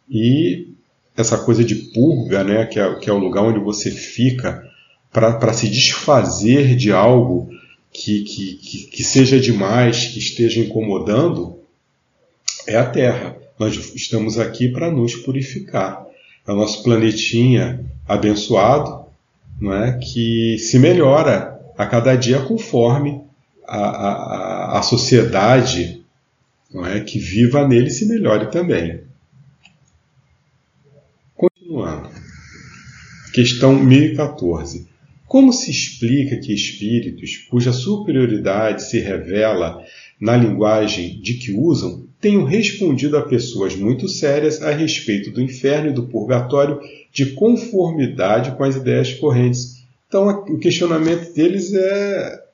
E 0.09 0.69
essa 1.17 1.37
coisa 1.39 1.65
de 1.65 1.75
purga, 1.75 2.45
né, 2.45 2.67
que, 2.67 2.79
é, 2.79 2.95
que 2.97 3.11
é 3.11 3.13
o 3.13 3.19
lugar 3.19 3.43
onde 3.43 3.59
você 3.59 3.91
fica 3.91 4.65
para 5.13 5.53
se 5.53 5.69
desfazer 5.69 6.77
de 6.77 6.93
algo 6.93 7.49
que, 7.91 8.23
que, 8.23 8.55
que, 8.55 8.79
que 8.89 9.03
seja 9.03 9.41
demais, 9.41 10.09
que 10.09 10.19
esteja 10.19 10.61
incomodando, 10.61 11.59
é 12.67 12.77
a 12.77 12.85
Terra. 12.85 13.37
Nós 13.59 13.95
estamos 13.95 14.39
aqui 14.39 14.69
para 14.69 14.91
nos 14.91 15.15
purificar. 15.17 16.05
É 16.47 16.53
o 16.53 16.57
nosso 16.57 16.83
planetinha 16.83 17.85
abençoado, 18.07 19.07
não 19.59 19.73
é? 19.73 19.99
que 19.99 20.59
se 20.59 20.79
melhora 20.79 21.59
a 21.77 21.87
cada 21.87 22.15
dia 22.15 22.41
conforme 22.41 23.26
a, 23.67 23.79
a, 23.79 24.79
a 24.79 24.83
sociedade 24.83 26.05
não 26.73 26.87
é? 26.87 27.01
que 27.01 27.19
viva 27.19 27.67
nele 27.67 27.91
se 27.91 28.07
melhore 28.07 28.51
também. 28.51 29.01
Continuando. 31.35 32.11
Questão 33.33 33.75
1014. 33.75 34.89
Como 35.27 35.53
se 35.53 35.71
explica 35.71 36.37
que 36.37 36.55
espíritos 36.55 37.37
cuja 37.51 37.73
superioridade 37.73 38.85
se 38.85 39.01
revela 39.01 39.85
na 40.21 40.37
linguagem 40.37 41.21
de 41.21 41.35
que 41.35 41.53
usam 41.53 42.07
tenham 42.21 42.45
respondido 42.45 43.17
a 43.17 43.23
pessoas 43.23 43.77
muito 43.77 44.09
sérias 44.09 44.63
a 44.63 44.71
respeito 44.71 45.31
do 45.31 45.43
inferno 45.43 45.91
e 45.91 45.93
do 45.93 46.07
purgatório 46.07 46.81
de 47.13 47.27
conformidade 47.33 48.57
com 48.57 48.65
as 48.65 48.77
ideias 48.77 49.13
correntes? 49.15 49.85
Então, 50.09 50.29
o 50.29 50.59
questionamento 50.59 51.33
deles 51.35 51.73
é. 51.75 52.46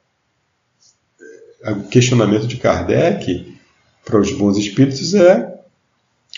O 1.65 1.89
questionamento 1.89 2.47
de 2.47 2.57
Kardec 2.57 3.57
para 4.05 4.21
os 4.21 4.33
bons 4.33 4.57
espíritos 4.57 5.15
é 5.15 5.61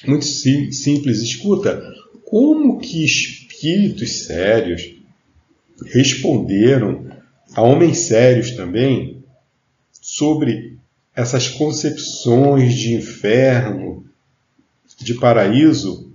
muito 0.07 0.25
simples. 0.26 1.23
Escuta, 1.23 1.83
como 2.26 2.78
que 2.78 3.04
espíritos 3.04 4.25
sérios 4.25 4.95
responderam 5.87 7.11
a 7.54 7.62
homens 7.62 7.99
sérios 7.99 8.52
também 8.52 9.25
sobre 9.93 10.76
essas 11.16 11.49
concepções 11.49 12.75
de 12.75 12.95
inferno, 12.95 14.04
de 15.00 15.14
paraíso, 15.14 16.12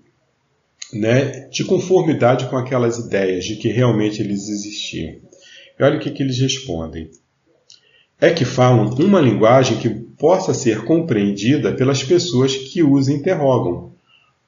né, 0.94 1.48
de 1.50 1.64
conformidade 1.64 2.50
com 2.50 2.58
aquelas 2.58 2.98
ideias 2.98 3.46
de 3.46 3.56
que 3.56 3.70
realmente 3.70 4.22
eles 4.22 4.50
existiam. 4.50 5.16
E 5.80 5.84
olha 5.84 5.98
o 5.98 6.00
que, 6.00 6.12
que 6.12 6.22
eles 6.22 6.40
respondem. 6.40 7.10
É 8.20 8.30
que 8.30 8.46
falam 8.46 8.94
uma 8.96 9.22
linguagem 9.22 9.78
que 9.78 9.90
possa 9.90 10.54
ser 10.54 10.84
compreendida 10.84 11.74
pelas 11.74 12.04
pessoas 12.04 12.56
que 12.56 12.84
os 12.84 13.08
interrogam. 13.08 13.94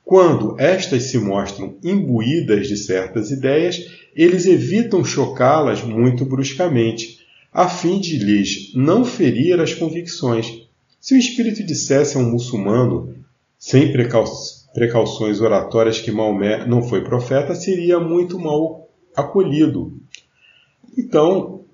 Quando 0.03 0.59
estas 0.59 1.03
se 1.03 1.17
mostram 1.17 1.75
imbuídas 1.81 2.67
de 2.67 2.75
certas 2.75 3.31
ideias, 3.31 3.79
eles 4.13 4.45
evitam 4.45 5.05
chocá-las 5.05 5.81
muito 5.81 6.25
bruscamente, 6.25 7.19
a 7.53 7.69
fim 7.69 7.99
de 7.99 8.17
lhes 8.17 8.73
não 8.73 9.05
ferir 9.05 9.59
as 9.59 9.73
convicções. 9.73 10.67
Se 10.99 11.15
o 11.15 11.17
espírito 11.17 11.63
dissesse 11.63 12.17
a 12.17 12.19
um 12.19 12.29
muçulmano, 12.29 13.15
sem 13.57 13.91
precau 13.91 14.25
precauções 14.73 15.41
oratórias, 15.41 15.99
que 15.99 16.11
Maomé 16.11 16.65
não 16.65 16.81
foi 16.81 17.03
profeta, 17.03 17.53
seria 17.53 17.99
muito 17.99 18.39
mal 18.39 18.89
acolhido. 19.15 19.97
Então, 20.97 21.65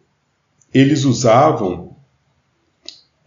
eles 0.73 1.05
usavam, 1.05 1.86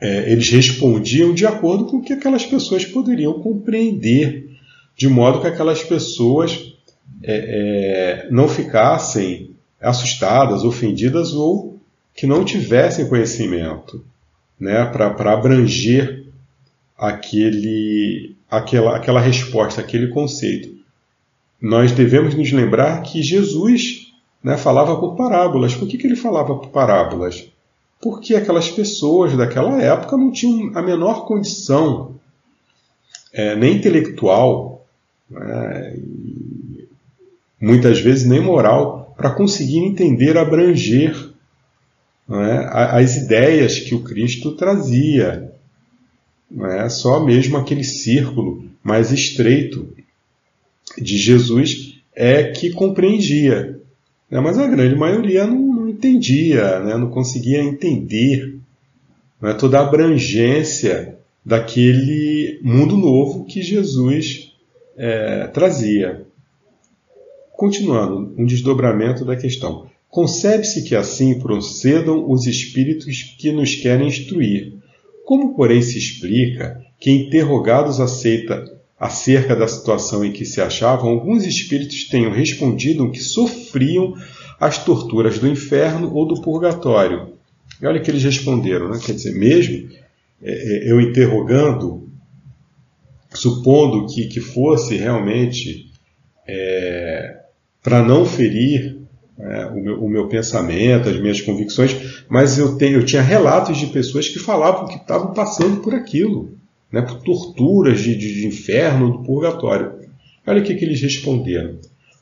é, 0.01 0.33
eles 0.33 0.49
respondiam 0.49 1.35
de 1.35 1.47
acordo 1.47 1.87
com 1.87 1.99
o 1.99 2.03
que 2.03 2.15
aquelas 2.15 2.47
pessoas 2.47 2.85
poderiam 2.87 3.35
compreender, 3.35 4.49
de 4.97 5.09
modo 5.09 5.41
que 5.41 5.47
aquelas 5.47 5.83
pessoas 5.83 6.75
é, 7.23 8.27
é, 8.27 8.29
não 8.31 8.49
ficassem 8.49 9.51
assustadas, 9.81 10.65
ofendidas 10.65 11.33
ou 11.33 11.79
que 12.15 12.27
não 12.27 12.45
tivessem 12.45 13.09
conhecimento 13.09 14.05
né, 14.59 14.85
para 14.87 15.33
abranger 15.33 16.25
aquele, 16.97 18.37
aquela, 18.51 18.97
aquela 18.97 19.21
resposta, 19.21 19.81
aquele 19.81 20.09
conceito. 20.09 20.79
Nós 21.61 21.93
devemos 21.93 22.35
nos 22.35 22.53
lembrar 22.53 23.03
que 23.03 23.23
Jesus 23.23 24.13
né, 24.43 24.57
falava 24.57 24.97
por 24.97 25.15
parábolas. 25.15 25.75
Por 25.75 25.87
que, 25.87 25.99
que 25.99 26.07
ele 26.07 26.17
falava 26.17 26.55
por 26.57 26.69
parábolas? 26.69 27.51
Porque 28.01 28.35
aquelas 28.35 28.71
pessoas 28.71 29.37
daquela 29.37 29.81
época 29.81 30.17
não 30.17 30.33
tinham 30.33 30.77
a 30.77 30.83
menor 30.83 31.27
condição, 31.27 32.15
é, 33.33 33.55
nem 33.55 33.77
intelectual, 33.77 34.87
né, 35.31 35.97
muitas 37.61 38.01
vezes 38.01 38.27
nem 38.27 38.41
moral, 38.41 39.15
para 39.17 39.31
conseguir 39.31 39.79
entender, 39.79 40.39
abranger 40.39 41.31
é, 42.31 42.69
as 42.73 43.17
ideias 43.17 43.79
que 43.79 43.95
o 43.95 44.03
Cristo 44.03 44.53
trazia. 44.53 45.53
Não 46.51 46.67
é 46.67 46.89
só 46.89 47.23
mesmo 47.23 47.57
aquele 47.57 47.85
círculo 47.85 48.65
mais 48.83 49.13
estreito 49.13 49.95
de 50.97 51.17
Jesus 51.17 52.01
é 52.15 52.45
que 52.45 52.71
compreendia. 52.71 53.81
Né? 54.31 54.41
Mas 54.41 54.59
a 54.59 54.67
grande 54.67 54.97
maioria 54.97 55.47
não 55.47 55.70
entendia, 56.01 56.81
né? 56.81 56.97
não 56.97 57.11
conseguia 57.11 57.63
entender 57.63 58.59
é 59.43 59.55
toda 59.55 59.79
a 59.79 59.83
abrangência 59.83 61.19
daquele 61.45 62.61
mundo 62.63 62.97
novo 62.97 63.47
que 63.47 63.63
Jesus 63.63 64.53
é, 64.97 65.47
trazia. 65.47 66.27
Continuando, 67.53 68.35
um 68.37 68.45
desdobramento 68.45 69.25
da 69.25 69.37
questão. 69.37 69.89
Concebe-se 70.11 70.83
que 70.83 70.95
assim 70.95 71.39
procedam 71.39 72.31
os 72.31 72.47
espíritos 72.47 73.35
que 73.39 73.51
nos 73.51 73.75
querem 73.75 74.09
instruir. 74.09 74.75
Como, 75.25 75.55
porém, 75.55 75.81
se 75.81 75.97
explica 75.97 76.85
que, 76.99 77.11
interrogados 77.11 77.99
aceita, 77.99 78.79
acerca 78.99 79.57
da 79.57 79.67
situação 79.67 80.23
em 80.23 80.33
que 80.33 80.45
se 80.45 80.61
achavam, 80.61 81.09
alguns 81.11 81.47
espíritos 81.47 82.09
tenham 82.09 82.33
respondido 82.33 83.11
que 83.11 83.21
sofriam 83.21 84.15
as 84.61 84.85
torturas 84.85 85.39
do 85.39 85.49
inferno 85.49 86.15
ou 86.15 86.29
do 86.29 86.43
purgatório? 86.43 87.33
E 87.81 87.87
olha 87.87 87.99
que 87.99 88.11
eles 88.11 88.23
responderam, 88.23 88.91
né? 88.91 89.01
quer 89.03 89.15
dizer, 89.15 89.35
mesmo 89.35 89.89
é, 90.43 90.53
é, 90.53 90.93
eu 90.93 91.01
interrogando, 91.01 92.09
supondo 93.31 94.07
que, 94.07 94.27
que 94.27 94.41
fosse 94.41 94.97
realmente 94.97 95.91
é, 96.47 97.39
para 97.83 98.03
não 98.03 98.27
ferir 98.27 98.99
é, 99.39 99.67
o, 99.67 99.77
meu, 99.77 100.05
o, 100.05 100.09
meu, 100.09 100.29
pensamento, 100.29 101.09
as 101.09 101.19
minhas 101.19 101.41
convicções, 101.41 102.25
mas 102.29 102.59
eu, 102.59 102.77
tenho, 102.77 102.99
eu 102.99 103.07
tinha 103.07 103.23
relatos 103.23 103.79
de 103.79 103.87
pessoas 103.87 104.29
que 104.29 104.39
falavam 104.39 104.87
que 104.87 104.97
estavam 104.97 105.33
passando 105.33 105.81
por 105.81 105.95
aquilo, 105.95 106.59
né, 106.93 107.01
por 107.01 107.23
torturas 107.23 108.01
de, 108.01 108.15
de, 108.15 108.35
de 108.35 108.47
inferno, 108.47 109.13
do 109.13 109.23
purgatório. 109.23 109.93
Olha 110.47 110.61
o 110.61 110.65
que, 110.65 110.75
que 110.75 110.85
eles 110.85 111.01
responderam. 111.01 111.79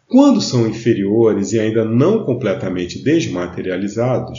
Quando 0.08 0.40
são 0.40 0.66
inferiores 0.66 1.52
e 1.52 1.60
ainda 1.60 1.84
não 1.84 2.24
completamente 2.24 2.98
desmaterializados, 3.02 4.38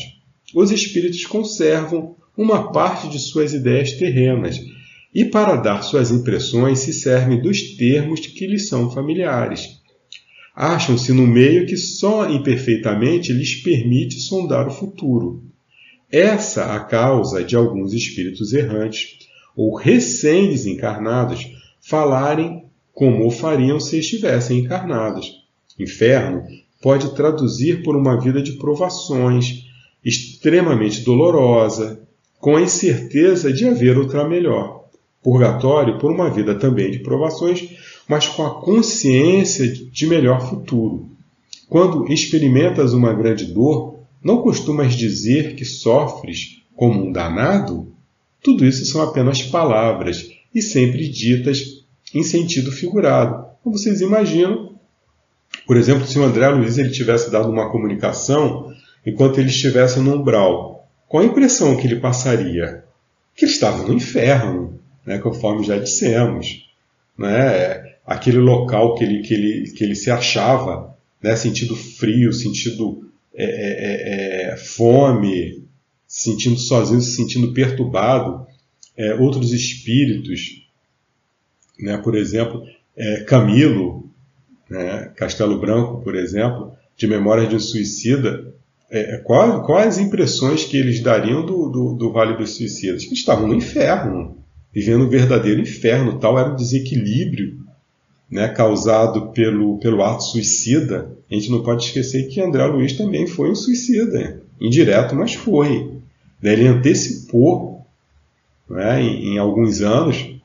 os 0.54 0.72
espíritos 0.72 1.26
conservam 1.26 2.16
uma 2.36 2.72
parte 2.72 3.08
de 3.08 3.20
suas 3.20 3.54
ideias 3.54 3.94
terrenas 3.94 4.60
e, 5.14 5.24
para 5.24 5.56
dar 5.56 5.84
suas 5.84 6.12
impressões, 6.12 6.80
se 6.80 6.92
servem 6.92 7.42
dos 7.42 7.78
termos 7.78 8.22
que 8.22 8.48
lhes 8.48 8.68
são 8.68 8.92
familiares 8.92 9.80
acham-se 10.60 11.14
no 11.14 11.26
meio 11.26 11.66
que 11.66 11.78
só 11.78 12.30
imperfeitamente 12.30 13.32
lhes 13.32 13.56
permite 13.56 14.20
sondar 14.20 14.68
o 14.68 14.72
futuro. 14.72 15.42
Essa 16.12 16.76
a 16.76 16.82
causa 16.82 17.42
de 17.46 17.56
alguns 17.56 17.94
espíritos 17.94 18.52
errantes 18.52 19.20
ou 19.56 19.74
recém-desencarnados 19.74 21.50
falarem 21.80 22.66
como 22.92 23.26
o 23.26 23.32
fariam 23.32 23.80
se 23.80 24.00
estivessem 24.00 24.60
encarnados. 24.60 25.38
Inferno 25.80 26.44
pode 26.82 27.13
traduzir 27.15 27.84
por 27.84 27.96
uma 27.96 28.20
vida 28.20 28.42
de 28.42 28.54
provações, 28.54 29.65
extremamente 30.04 31.02
dolorosa, 31.02 32.02
com 32.39 32.56
a 32.56 32.62
incerteza 32.62 33.52
de 33.52 33.65
haver 33.68 33.98
outra 33.98 34.28
melhor. 34.28 34.86
Purgatório 35.22 35.98
por 35.98 36.12
uma 36.12 36.30
vida 36.30 36.56
também 36.56 36.89
de 36.92 37.00
provações, 37.00 37.70
mas 38.08 38.28
com 38.28 38.46
a 38.46 38.62
consciência 38.62 39.68
de 39.68 40.08
melhor 40.08 40.50
futuro. 40.50 41.10
Quando 41.68 42.12
experimentas 42.12 42.94
uma 42.94 43.13
grande 43.13 43.46
dor, 43.46 44.00
não 44.24 44.42
costumas 44.42 44.94
dizer 44.94 45.56
que 45.56 45.65
sofres 45.65 46.63
como 46.76 47.06
um 47.06 47.12
danado? 47.12 47.92
Tudo 48.42 48.65
isso 48.65 48.86
são 48.86 49.02
apenas 49.02 49.42
palavras 49.44 50.30
e 50.56 50.62
sempre 50.62 51.08
ditas 51.10 51.84
em 52.13 52.24
sentido 52.24 52.72
figurado. 52.72 53.46
Como 53.62 53.78
vocês 53.78 54.02
imaginam, 54.02 54.69
por 55.70 55.78
exemplo, 55.78 56.08
se 56.08 56.18
o 56.18 56.24
André 56.24 56.50
Luiz 56.50 56.80
ele 56.80 56.90
tivesse 56.90 57.30
dado 57.30 57.48
uma 57.48 57.70
comunicação 57.70 58.74
enquanto 59.06 59.40
ele 59.40 59.50
estivesse 59.50 60.00
no 60.00 60.16
umbral, 60.16 60.90
qual 61.08 61.22
a 61.22 61.28
impressão 61.28 61.78
que 61.78 61.86
ele 61.86 62.00
passaria? 62.00 62.84
Que 63.36 63.46
ele 63.46 63.52
estava 63.52 63.84
no 63.84 63.94
inferno, 63.94 64.80
né, 65.06 65.20
conforme 65.20 65.64
já 65.64 65.78
dissemos. 65.78 66.68
Né? 67.16 67.88
aquele 68.04 68.40
local 68.40 68.96
que 68.96 69.04
ele, 69.04 69.22
que 69.22 69.32
ele, 69.36 69.72
que 69.72 69.84
ele 69.84 69.94
se 69.94 70.10
achava, 70.10 70.98
né? 71.22 71.36
sentindo 71.36 71.76
frio, 71.76 72.34
sentindo 72.34 73.08
é, 73.36 73.44
é, 73.44 74.50
é, 74.50 74.54
é 74.54 74.58
fome, 74.58 75.64
se 76.08 76.32
sentindo 76.32 76.58
sozinho, 76.58 77.00
se 77.00 77.16
sentindo 77.16 77.54
perturbado. 77.54 78.48
É, 78.98 79.14
outros 79.14 79.54
espíritos, 79.54 80.68
né? 81.80 81.96
por 82.00 82.16
exemplo, 82.16 82.64
é, 82.98 83.22
Camilo, 83.22 84.09
né? 84.70 85.12
Castelo 85.16 85.60
Branco, 85.60 86.02
por 86.02 86.16
exemplo, 86.16 86.74
de 86.96 87.08
Memórias 87.08 87.50
de 87.50 87.56
um 87.56 87.60
Suicida, 87.60 88.54
quais, 89.24 89.66
quais 89.66 89.88
as 89.88 89.98
impressões 90.00 90.66
que 90.66 90.78
eles 90.78 91.02
dariam 91.02 91.46
do, 91.46 91.70
do, 91.70 91.94
do 91.94 92.12
Vale 92.12 92.38
dos 92.38 92.56
Suicidas? 92.56 93.06
Que 93.06 93.14
estavam 93.14 93.48
no 93.48 93.56
inferno, 93.56 94.38
vivendo 94.74 95.06
um 95.06 95.10
verdadeiro 95.10 95.62
inferno. 95.62 96.20
Tal 96.20 96.38
era 96.38 96.52
o 96.52 96.56
desequilíbrio 96.56 97.60
né, 98.30 98.48
causado 98.48 99.32
pelo, 99.32 99.80
pelo 99.80 100.04
ato 100.04 100.24
suicida. 100.24 101.12
A 101.30 101.34
gente 101.34 101.52
não 101.52 101.64
pode 101.64 101.86
esquecer 101.86 102.28
que 102.28 102.42
André 102.42 102.66
Luiz 102.66 102.94
também 102.94 103.28
foi 103.28 103.50
um 103.50 103.56
suicida, 103.56 104.42
indireto, 104.60 105.16
mas 105.16 105.34
foi. 105.34 105.92
Ele 106.42 106.68
antecipou, 106.68 107.86
né, 108.70 109.02
em, 109.02 109.34
em 109.34 109.38
alguns 109.38 109.82
anos, 109.82 110.36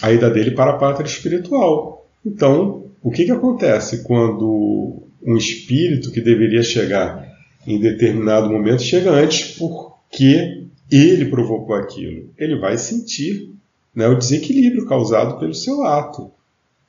a 0.00 0.12
ida 0.12 0.30
dele 0.30 0.52
para 0.52 0.72
a 0.72 0.78
pátria 0.78 1.06
espiritual. 1.06 2.06
Então, 2.24 2.87
o 3.08 3.10
que, 3.10 3.24
que 3.24 3.32
acontece 3.32 4.02
quando 4.02 5.02
um 5.22 5.34
espírito 5.34 6.12
que 6.12 6.20
deveria 6.20 6.62
chegar 6.62 7.26
em 7.66 7.80
determinado 7.80 8.50
momento 8.50 8.82
chega 8.82 9.10
antes 9.10 9.56
porque 9.56 10.66
ele 10.92 11.24
provocou 11.24 11.74
aquilo? 11.74 12.28
Ele 12.36 12.58
vai 12.58 12.76
sentir 12.76 13.50
né, 13.94 14.06
o 14.06 14.14
desequilíbrio 14.14 14.84
causado 14.84 15.38
pelo 15.38 15.54
seu 15.54 15.84
ato 15.84 16.30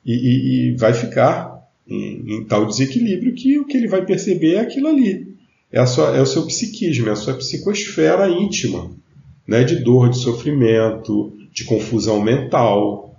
e, 0.04 0.12
e, 0.12 0.72
e 0.72 0.76
vai 0.76 0.92
ficar 0.92 1.66
em, 1.88 2.34
em, 2.34 2.44
tal 2.44 2.66
desequilíbrio 2.66 3.34
que 3.34 3.58
o 3.58 3.64
que 3.64 3.78
ele 3.78 3.88
vai 3.88 4.04
perceber 4.04 4.56
é 4.56 4.60
aquilo 4.60 4.88
ali. 4.88 5.34
É, 5.72 5.86
sua, 5.86 6.14
é 6.14 6.20
o 6.20 6.26
seu 6.26 6.46
psiquismo, 6.46 7.08
é 7.08 7.12
a 7.12 7.16
sua 7.16 7.32
psicosfera 7.32 8.28
íntima, 8.28 8.90
né, 9.48 9.64
de 9.64 9.76
dor, 9.76 10.10
de 10.10 10.18
sofrimento, 10.18 11.32
de 11.50 11.64
confusão 11.64 12.20
mental. 12.20 13.18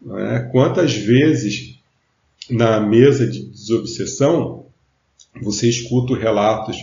Né? 0.00 0.48
Quantas 0.50 0.94
vezes 0.94 1.78
na 2.48 2.80
mesa 2.80 3.26
de 3.26 3.44
desobsessão 3.44 4.66
você 5.40 5.68
escuta 5.68 6.16
relatos 6.16 6.76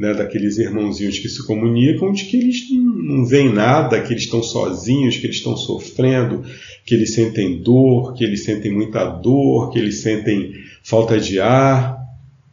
né, 0.00 0.14
daqueles 0.14 0.56
irmãozinhos 0.56 1.18
que 1.18 1.28
se 1.28 1.46
comunicam 1.46 2.10
de 2.10 2.24
que 2.24 2.38
eles 2.38 2.64
não 2.70 3.26
veem 3.26 3.52
nada, 3.52 4.00
que 4.00 4.14
eles 4.14 4.22
estão 4.22 4.42
sozinhos, 4.42 5.18
que 5.18 5.26
eles 5.26 5.36
estão 5.36 5.54
sofrendo, 5.54 6.42
que 6.86 6.94
eles 6.94 7.12
sentem 7.12 7.62
dor, 7.62 8.14
que 8.14 8.24
eles 8.24 8.44
sentem 8.44 8.72
muita 8.72 9.04
dor, 9.04 9.70
que 9.70 9.78
eles 9.78 10.00
sentem 10.00 10.54
falta 10.82 11.20
de 11.20 11.38
ar. 11.38 11.98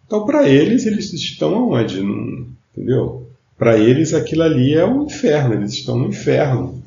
Então, 0.05 0.25
para 0.25 0.47
eles, 0.47 0.85
eles 0.85 1.13
estão 1.13 1.55
aonde? 1.55 2.01
Não, 2.01 2.47
entendeu? 2.75 3.29
Para 3.57 3.77
eles, 3.77 4.13
aquilo 4.13 4.43
ali 4.43 4.73
é 4.73 4.83
o 4.83 4.99
um 4.99 5.05
inferno, 5.05 5.53
eles 5.53 5.71
estão 5.71 5.97
no 5.97 6.09
inferno. 6.09 6.83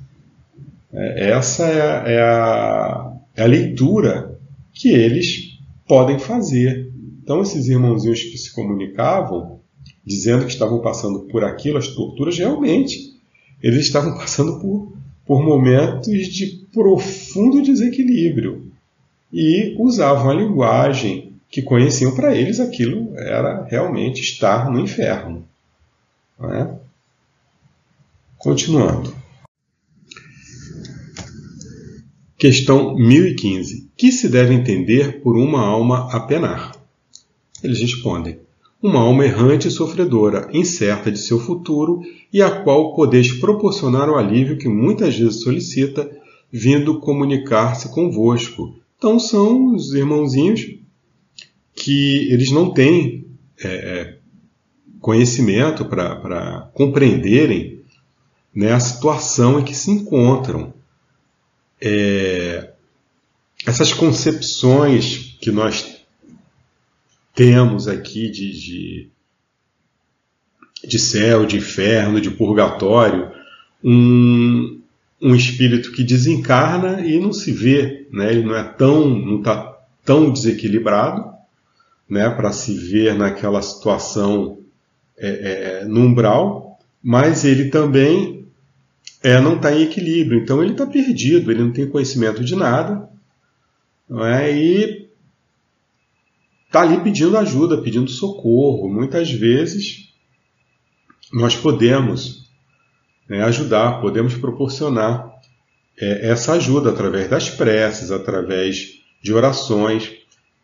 É, 0.92 1.30
essa 1.30 1.66
é 1.66 2.14
é, 2.16 2.20
a, 2.20 3.12
é 3.35 3.42
a 3.42 3.46
leitura 3.46 4.38
que 4.74 4.90
eles 4.90 5.49
podem 5.90 6.20
fazer. 6.20 6.88
Então, 7.20 7.42
esses 7.42 7.66
irmãozinhos 7.66 8.22
que 8.22 8.38
se 8.38 8.55
comunicavam, 8.55 9.59
dizendo 10.07 10.44
que 10.44 10.53
estavam 10.53 10.81
passando 10.81 11.22
por 11.22 11.42
aquilo, 11.42 11.79
as 11.79 11.88
torturas, 11.88 12.38
realmente, 12.38 13.18
eles 13.61 13.87
estavam 13.87 14.14
passando 14.14 14.61
por, 14.61 14.92
por 15.26 15.42
momentos 15.42 16.29
de 16.29 16.64
profundo 16.72 17.61
desequilíbrio 17.61 18.70
e 19.33 19.74
usavam 19.81 20.31
a 20.31 20.35
linguagem 20.35 21.35
que 21.48 21.61
conheciam 21.61 22.14
para 22.14 22.37
eles 22.37 22.61
aquilo 22.61 23.12
era 23.18 23.64
realmente 23.64 24.20
estar 24.20 24.70
no 24.70 24.79
inferno. 24.79 25.44
É? 26.40 26.72
Continuando. 28.38 29.12
Questão 32.40 32.96
1015. 32.96 33.90
Que 33.94 34.11
se 34.11 34.26
deve 34.26 34.55
entender 34.55 35.20
por 35.20 35.37
uma 35.37 35.61
alma 35.61 36.09
a 36.11 36.18
penar? 36.18 36.72
Eles 37.62 37.79
respondem: 37.81 38.38
Uma 38.83 39.00
alma 39.00 39.26
errante 39.26 39.68
e 39.68 39.70
sofredora, 39.70 40.48
incerta 40.50 41.12
de 41.12 41.18
seu 41.18 41.38
futuro 41.38 42.00
e 42.33 42.40
a 42.40 42.50
qual 42.50 42.94
podeis 42.94 43.31
proporcionar 43.31 44.09
o 44.09 44.16
alívio 44.16 44.57
que 44.57 44.70
muitas 44.70 45.18
vezes 45.18 45.42
solicita, 45.42 46.11
vindo 46.50 46.98
comunicar-se 46.98 47.90
convosco. 47.90 48.74
Então 48.96 49.18
são 49.18 49.74
os 49.74 49.92
irmãozinhos 49.92 50.66
que 51.74 52.26
eles 52.33 52.50
não 52.50 52.72
têm 52.72 53.26
é, 53.62 53.68
é 53.68 54.16
conhecimento 54.98 55.85
para 55.85 56.70
compreenderem 56.72 57.81
né, 58.55 58.72
a 58.72 58.81
situação 58.81 59.61
em 59.61 59.62
que 59.62 59.76
se 59.76 59.90
encontram 59.90 60.79
é, 61.80 62.70
essas 63.66 63.92
concepções 63.92 65.36
que 65.40 65.50
nós 65.50 66.00
temos 67.34 67.88
aqui 67.88 68.30
de, 68.30 68.52
de, 68.52 69.08
de 70.86 70.98
céu, 70.98 71.46
de 71.46 71.56
inferno, 71.56 72.20
de 72.20 72.30
purgatório, 72.30 73.30
um, 73.82 74.80
um 75.20 75.34
espírito 75.34 75.92
que 75.92 76.04
desencarna 76.04 77.06
e 77.06 77.18
não 77.18 77.32
se 77.32 77.52
vê, 77.52 78.06
né? 78.12 78.30
ele 78.30 78.42
não 78.42 78.56
é 78.56 78.64
tão, 78.64 79.08
não 79.08 79.38
está 79.38 79.78
tão 80.04 80.30
desequilibrado 80.30 81.30
né? 82.08 82.28
para 82.28 82.52
se 82.52 82.74
ver 82.74 83.14
naquela 83.14 83.62
situação 83.62 84.58
é, 85.16 85.82
é, 85.82 85.86
mas 87.02 87.44
ele 87.44 87.70
também 87.70 88.39
é, 89.22 89.40
não 89.40 89.56
está 89.56 89.72
em 89.72 89.82
equilíbrio. 89.82 90.40
Então 90.40 90.62
ele 90.62 90.72
está 90.72 90.86
perdido, 90.86 91.50
ele 91.50 91.62
não 91.62 91.72
tem 91.72 91.88
conhecimento 91.88 92.42
de 92.44 92.56
nada, 92.56 93.08
não 94.08 94.24
é? 94.24 94.52
e 94.52 95.08
está 96.66 96.82
ali 96.82 97.00
pedindo 97.00 97.36
ajuda, 97.36 97.82
pedindo 97.82 98.10
socorro. 98.10 98.88
Muitas 98.88 99.30
vezes 99.30 100.08
nós 101.32 101.54
podemos 101.54 102.48
né, 103.28 103.42
ajudar, 103.42 104.00
podemos 104.00 104.34
proporcionar 104.34 105.30
é, 105.98 106.30
essa 106.30 106.54
ajuda 106.54 106.90
através 106.90 107.28
das 107.28 107.50
preces, 107.50 108.10
através 108.10 109.00
de 109.22 109.32
orações. 109.32 110.10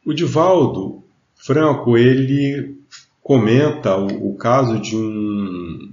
O 0.04 0.14
Divaldo 0.14 1.04
Franco 1.34 1.98
ele 1.98 2.80
comenta 3.22 3.96
o, 3.96 4.30
o 4.30 4.36
caso 4.36 4.80
de 4.80 4.96
um, 4.96 5.92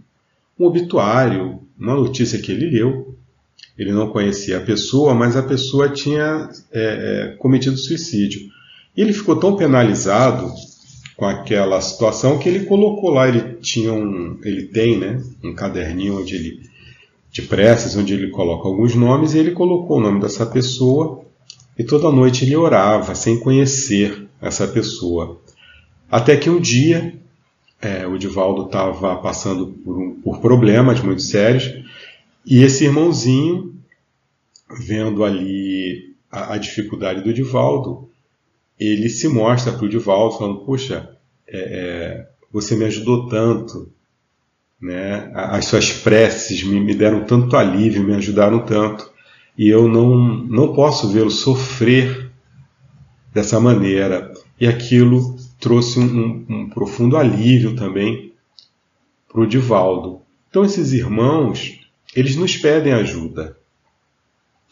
um 0.58 0.66
obituário 0.66 1.63
uma 1.80 1.96
notícia 1.96 2.40
que 2.40 2.52
ele 2.52 2.70
leu. 2.70 3.16
Ele 3.78 3.92
não 3.92 4.10
conhecia 4.10 4.58
a 4.58 4.62
pessoa, 4.62 5.14
mas 5.14 5.36
a 5.36 5.44
pessoa 5.44 5.90
tinha 5.90 6.50
é, 6.72 6.82
é, 7.32 7.36
cometido 7.38 7.78
suicídio. 7.78 8.42
E 8.96 9.02
ele 9.02 9.14
ficou 9.14 9.36
tão 9.36 9.56
penalizado 9.56 10.52
com 11.16 11.26
aquela 11.26 11.80
situação 11.82 12.38
que 12.38 12.48
ele 12.50 12.66
colocou 12.66 13.10
lá, 13.10 13.28
ele 13.28 13.56
tinha 13.62 13.94
um, 13.94 14.38
ele 14.44 14.64
tem, 14.64 14.98
né, 14.98 15.22
um 15.44 15.54
caderninho 15.54 16.20
onde 16.20 16.36
ele 16.36 16.74
de 17.32 17.42
preces, 17.42 17.96
onde 17.96 18.14
ele 18.14 18.30
coloca 18.30 18.68
alguns 18.68 18.94
nomes 18.94 19.34
e 19.34 19.40
ele 19.40 19.52
colocou 19.52 19.98
o 19.98 20.02
nome 20.02 20.22
dessa 20.22 20.46
pessoa 20.46 21.26
e 21.78 21.84
toda 21.84 22.12
noite 22.12 22.46
ele 22.46 22.56
orava 22.56 23.16
sem 23.16 23.40
conhecer 23.40 24.28
essa 24.40 24.68
pessoa. 24.68 25.42
Até 26.12 26.38
que 26.38 26.48
um 26.48 26.60
dia 26.60 27.16
é, 27.84 28.08
o 28.08 28.18
Divaldo 28.18 28.66
estava 28.66 29.18
passando 29.18 29.68
por, 29.68 29.98
um, 29.98 30.22
por 30.22 30.40
problemas 30.40 31.02
muito 31.02 31.22
sérios, 31.22 31.84
e 32.46 32.64
esse 32.64 32.86
irmãozinho, 32.86 33.76
vendo 34.80 35.24
ali 35.24 36.16
a, 36.32 36.54
a 36.54 36.58
dificuldade 36.58 37.22
do 37.22 37.34
Divaldo, 37.34 38.10
ele 38.80 39.10
se 39.10 39.28
mostra 39.28 39.74
para 39.74 39.86
o 39.86 39.90
Divaldo 39.90 40.38
falando, 40.38 40.60
puxa, 40.60 41.10
é, 41.46 41.58
é, 41.58 42.28
você 42.52 42.76
me 42.76 42.86
ajudou 42.86 43.28
tanto, 43.28 43.92
né? 44.82 45.30
as 45.34 45.66
suas 45.66 45.92
preces 45.92 46.64
me, 46.64 46.80
me 46.80 46.96
deram 46.96 47.26
tanto 47.26 47.58
alívio, 47.58 48.04
me 48.04 48.16
ajudaram 48.16 48.66
tanto, 48.66 49.12
e 49.58 49.68
eu 49.68 49.88
não, 49.90 50.18
não 50.18 50.74
posso 50.74 51.10
vê-lo 51.10 51.30
sofrer 51.30 52.32
dessa 53.34 53.60
maneira. 53.60 54.32
E 54.60 54.68
aquilo 54.68 55.33
trouxe 55.64 55.98
um, 55.98 56.46
um, 56.50 56.70
profundo 56.70 57.16
alívio 57.16 57.74
também 57.74 58.34
para 59.30 59.40
o 59.40 59.48
Divaldo. 59.48 60.22
Então 60.50 60.66
esses 60.66 60.92
irmãos, 60.92 61.80
eles 62.14 62.36
nos 62.36 62.58
pedem 62.58 62.92
ajuda. 62.92 63.58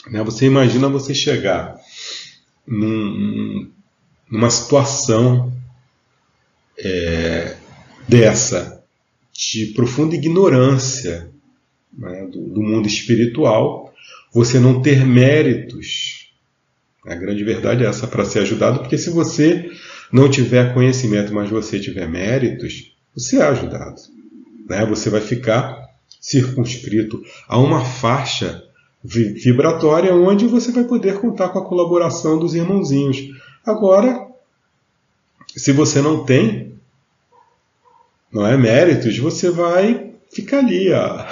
Né? 0.08 0.21
Você 0.21 0.45
imagina 0.45 0.89
você 0.89 1.13
chegar 1.13 1.80
num, 2.67 3.71
numa 4.30 4.49
situação 4.49 5.54
é, 6.77 7.56
dessa, 8.06 8.84
de 9.32 9.67
profunda 9.67 10.13
ignorância 10.15 11.32
né, 11.97 12.25
do, 12.25 12.49
do, 12.49 12.62
mundo 12.62 12.86
espiritual, 12.86 13.93
você 14.34 14.60
não 14.60 14.82
ter 14.82 15.06
méritos. 15.06 16.34
A 17.08 17.15
grande 17.15 17.45
verdade 17.45 17.86
é 17.86 17.88
essa 17.88 18.08
para 18.08 18.25
ser 18.25 18.39
ajudado, 18.39 18.80
porque 18.80 18.97
se 18.97 19.10
você 19.10 19.71
não 20.12 20.30
tiver 20.30 20.74
conhecimento, 20.74 21.34
mas 21.34 21.50
você 21.50 21.80
tiver 21.80 22.08
méritos, 22.08 22.95
você 23.15 23.38
é 23.38 23.43
ajudado. 23.43 24.02
Né? 24.69 24.86
Você 24.86 25.10
vai 25.10 25.21
ficar 25.21 25.89
circunscrito 26.19 27.24
a 27.47 27.58
uma 27.58 27.84
faixa 27.84 28.63
vibratória 29.04 30.13
onde 30.13 30.45
você 30.45 30.71
vai 30.71 30.84
poder 30.84 31.19
contar 31.19 31.50
com 31.50 31.60
a 31.60 31.65
colaboração 31.65 32.38
dos 32.38 32.54
irmãozinhos. 32.54 33.30
Agora, 33.65 34.28
se 35.56 35.71
você 35.71 36.02
não 36.02 36.24
tem, 36.24 36.74
não 38.32 38.45
é 38.45 38.56
méritos, 38.56 39.17
você 39.17 39.50
vai 39.50 40.12
ficar 40.32 40.60
ali 40.60 40.93
a, 40.93 41.28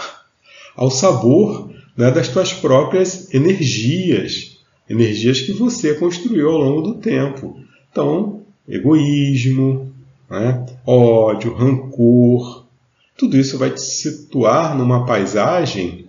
ao 0.75 0.89
sabor 0.89 1.71
né, 1.95 2.11
das 2.11 2.27
tuas 2.27 2.51
próprias 2.51 3.33
energias, 3.33 4.57
energias 4.89 5.41
que 5.41 5.53
você 5.53 5.93
construiu 5.93 6.49
ao 6.49 6.57
longo 6.57 6.81
do 6.81 6.95
tempo. 6.95 7.59
Então, 7.91 8.38
egoísmo, 8.69 9.91
né, 10.29 10.65
ódio, 10.85 11.53
rancor, 11.53 12.65
tudo 13.17 13.37
isso 13.37 13.57
vai 13.57 13.71
te 13.71 13.81
situar 13.81 14.77
numa 14.77 15.05
paisagem 15.05 16.07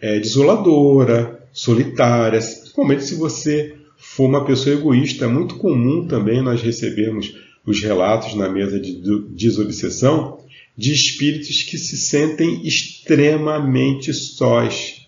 é, 0.00 0.18
desoladora, 0.18 1.46
solitária, 1.52 2.40
principalmente 2.40 3.04
se 3.04 3.14
você 3.14 3.76
for 3.96 4.26
uma 4.26 4.44
pessoa 4.44 4.74
egoísta. 4.74 5.26
É 5.26 5.28
muito 5.28 5.56
comum 5.56 6.06
também 6.06 6.42
nós 6.42 6.62
recebermos 6.62 7.36
os 7.64 7.80
relatos 7.82 8.34
na 8.34 8.48
mesa 8.48 8.80
de 8.80 9.00
desobsessão 9.30 10.38
de 10.76 10.92
espíritos 10.92 11.62
que 11.64 11.76
se 11.76 11.96
sentem 11.96 12.66
extremamente 12.66 14.12
sós. 14.14 15.06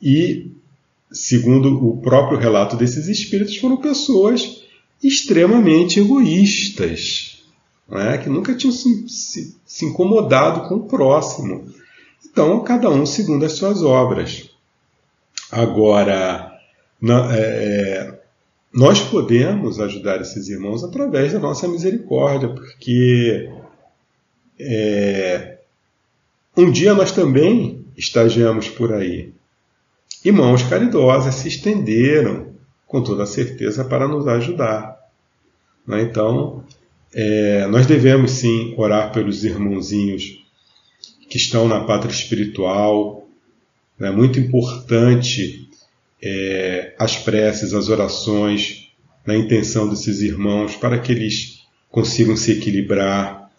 E, 0.00 0.46
segundo 1.10 1.88
o 1.88 1.96
próprio 1.98 2.38
relato 2.38 2.76
desses 2.76 3.08
espíritos, 3.08 3.56
foram 3.56 3.76
pessoas 3.76 4.62
extremamente 5.02 6.00
egoístas, 6.00 7.42
né? 7.88 8.18
que 8.18 8.28
nunca 8.28 8.54
tinham 8.54 8.72
se, 8.72 9.08
se, 9.08 9.56
se 9.64 9.84
incomodado 9.84 10.68
com 10.68 10.76
o 10.76 10.86
próximo. 10.86 11.66
Então, 12.24 12.62
cada 12.62 12.90
um 12.90 13.06
segundo 13.06 13.44
as 13.44 13.52
suas 13.52 13.82
obras. 13.82 14.50
Agora, 15.50 16.52
na, 17.00 17.34
é, 17.34 17.40
é, 17.40 18.20
nós 18.72 19.00
podemos 19.00 19.80
ajudar 19.80 20.20
esses 20.20 20.48
irmãos 20.48 20.84
através 20.84 21.32
da 21.32 21.38
nossa 21.38 21.66
misericórdia, 21.66 22.48
porque 22.48 23.50
é, 24.58 25.58
um 26.56 26.70
dia 26.70 26.92
nós 26.92 27.12
também 27.12 27.86
estagiamos 27.96 28.68
por 28.68 28.92
aí. 28.92 29.32
E 30.24 30.32
mãos 30.32 30.62
caridosas 30.64 31.36
se 31.36 31.48
estenderam 31.48 32.47
com 32.88 33.02
toda 33.02 33.26
certeza 33.26 33.84
para 33.84 34.08
nos 34.08 34.26
ajudar. 34.26 34.98
Né? 35.86 36.02
Então, 36.02 36.64
é, 37.14 37.66
nós 37.66 37.86
devemos 37.86 38.32
sim 38.32 38.74
orar 38.76 39.12
pelos 39.12 39.44
irmãozinhos 39.44 40.44
que 41.28 41.36
estão 41.36 41.68
na 41.68 41.84
pátria 41.84 42.10
espiritual. 42.10 43.28
É 44.00 44.04
né? 44.04 44.10
muito 44.10 44.40
importante 44.40 45.68
é, 46.22 46.94
as 46.98 47.16
preces, 47.18 47.74
as 47.74 47.90
orações, 47.90 48.88
na 49.26 49.36
intenção 49.36 49.86
desses 49.86 50.22
irmãos 50.22 50.74
para 50.74 50.98
que 50.98 51.12
eles 51.12 51.66
consigam 51.90 52.36
se 52.36 52.52
equilibrar. 52.52 53.50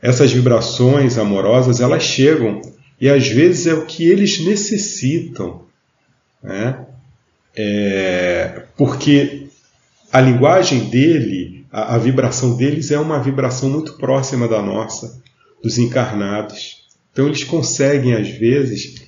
Essas 0.00 0.32
vibrações 0.32 1.18
amorosas 1.18 1.80
elas 1.80 2.02
chegam 2.02 2.62
e 2.98 3.10
às 3.10 3.28
vezes 3.28 3.66
é 3.66 3.74
o 3.74 3.84
que 3.84 4.08
eles 4.08 4.40
necessitam, 4.40 5.66
né? 6.42 6.86
É, 7.56 8.64
porque 8.76 9.48
a 10.12 10.20
linguagem 10.20 10.88
dele, 10.88 11.66
a, 11.70 11.94
a 11.94 11.98
vibração 11.98 12.56
deles 12.56 12.90
é 12.90 12.98
uma 12.98 13.22
vibração 13.22 13.68
muito 13.70 13.94
próxima 13.94 14.48
da 14.48 14.62
nossa, 14.62 15.22
dos 15.62 15.78
encarnados. 15.78 16.86
Então 17.12 17.26
eles 17.26 17.44
conseguem 17.44 18.14
às 18.14 18.28
vezes 18.28 19.02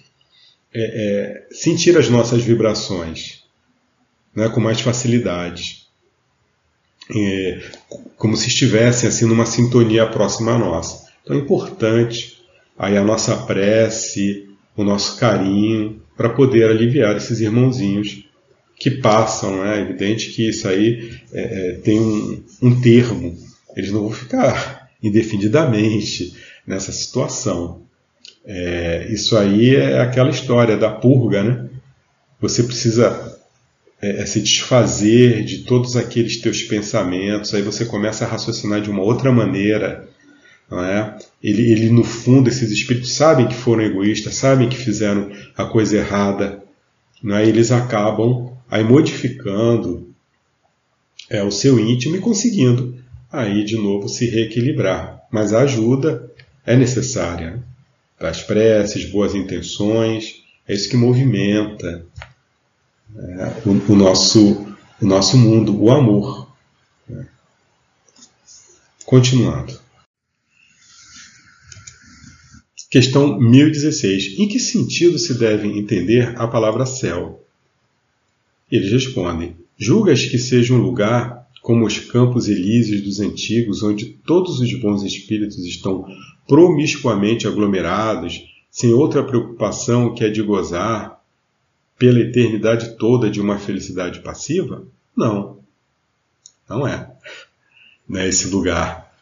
é, 0.74 0.83
é, 0.83 1.55
sentir 1.55 1.96
as 1.98 2.09
nossas 2.09 2.42
vibrações 2.42 3.42
né, 4.35 4.48
com 4.48 4.61
mais 4.61 4.81
facilidade. 4.81 5.83
É, 7.14 7.61
como 8.16 8.37
se 8.37 8.48
estivessem 8.48 9.09
assim 9.09 9.26
numa 9.26 9.44
sintonia 9.44 10.07
próxima 10.07 10.52
a 10.52 10.59
nós. 10.59 11.05
Então 11.22 11.37
é 11.37 11.38
importante 11.40 12.40
aí 12.78 12.96
a 12.96 13.05
nossa 13.05 13.37
prece, 13.37 14.48
o 14.76 14.85
nosso 14.85 15.18
carinho 15.18 16.00
para 16.16 16.28
poder 16.31 16.70
aliviar 16.70 17.16
esses 17.16 17.40
irmãozinhos 17.40 18.24
que 18.76 18.90
passam. 18.90 19.62
Né? 19.62 19.78
É 19.78 19.80
evidente 19.80 20.30
que 20.30 20.48
isso 20.48 20.68
aí 20.68 21.18
é, 21.32 21.42
é, 21.42 21.72
tem 21.74 22.00
um, 22.00 22.42
um 22.61 22.80
termo, 22.80 23.37
eles 23.76 23.90
não 23.90 24.02
vão 24.02 24.12
ficar 24.12 24.90
indefinidamente 25.02 26.35
nessa 26.66 26.92
situação. 26.92 27.82
É, 28.44 29.06
isso 29.11 29.37
aí 29.37 29.74
é 29.74 30.00
aquela 30.00 30.30
história 30.30 30.76
da 30.76 30.90
purga, 30.90 31.42
né? 31.42 31.68
Você 32.40 32.64
precisa 32.64 33.38
é, 34.00 34.22
é, 34.22 34.26
se 34.26 34.40
desfazer 34.40 35.44
de 35.44 35.58
todos 35.58 35.96
aqueles 35.96 36.40
teus 36.40 36.62
pensamentos, 36.62 37.54
aí 37.54 37.62
você 37.62 37.85
começa 37.85 38.24
a 38.24 38.28
raciocinar 38.28 38.80
de 38.80 38.90
uma 38.90 39.02
outra 39.02 39.30
maneira. 39.30 40.08
Não 40.68 40.82
é? 40.82 41.18
ele, 41.42 41.70
ele, 41.70 41.90
no 41.90 42.02
fundo, 42.02 42.48
esses 42.48 42.70
espíritos 42.70 43.12
sabem 43.12 43.46
que 43.46 43.54
foram 43.54 43.82
egoístas, 43.82 44.37
sabem 44.37 44.68
que 44.68 44.76
fizeram 44.76 45.30
a 45.56 45.64
coisa 45.66 45.98
errada, 45.98 46.62
não 47.22 47.37
é? 47.37 47.46
eles 47.46 47.70
acabam 47.70 48.52
aí 48.72 48.82
modificando 48.82 50.14
é, 51.28 51.42
o 51.42 51.50
seu 51.50 51.78
íntimo 51.78 52.16
e 52.16 52.20
conseguindo 52.20 52.98
aí 53.30 53.64
de 53.64 53.76
novo 53.76 54.08
se 54.08 54.24
reequilibrar. 54.24 55.20
Mas 55.30 55.52
a 55.52 55.61
ajuda 55.61 56.32
é 56.64 56.74
necessária. 56.74 57.50
Né? 57.50 57.62
as 58.18 58.42
preces, 58.42 59.11
boas 59.11 59.35
intenções, 59.35 60.42
é 60.66 60.72
isso 60.72 60.88
que 60.88 60.96
movimenta 60.96 62.06
é, 63.14 63.68
o, 63.68 63.92
o, 63.92 63.94
nosso, 63.94 64.74
o 65.02 65.06
nosso 65.06 65.37
mundo, 65.37 65.78
o 65.78 65.90
amor. 65.90 66.50
Né? 67.06 67.28
Continuando. 69.04 69.78
Questão 72.90 73.38
1016. 73.38 74.38
Em 74.38 74.48
que 74.48 74.58
sentido 74.58 75.18
se 75.18 75.35
deve 75.35 75.68
entender 75.68 76.35
a 76.40 76.48
palavra 76.48 76.87
céu? 76.87 77.41
Eles 78.72 78.90
respondem: 78.90 79.54
Julgas 79.76 80.24
que 80.24 80.38
seja 80.38 80.72
um 80.72 80.78
lugar 80.78 81.46
como 81.61 81.87
os 81.87 81.98
campos 81.98 82.48
elíseos 82.48 83.02
dos 83.02 83.20
antigos, 83.20 83.82
onde 83.82 84.06
todos 84.06 84.58
os 84.61 84.80
bons 84.80 85.02
espíritos 85.02 85.58
estão 85.58 86.06
promiscuamente 86.48 87.46
aglomerados, 87.46 88.42
sem 88.70 88.92
outra 88.94 89.22
preocupação 89.22 90.14
que 90.14 90.24
a 90.24 90.32
de 90.32 90.42
gozar 90.42 91.22
pela 91.98 92.18
eternidade 92.18 92.96
toda 92.96 93.30
de 93.30 93.40
uma 93.40 93.58
felicidade 93.58 94.20
passiva? 94.20 94.85
Não. 95.14 95.58
Não 96.68 96.88
é. 96.88 97.12
Não 98.08 98.20
é 98.20 98.28
esse 98.28 98.48
lugar. 98.48 99.12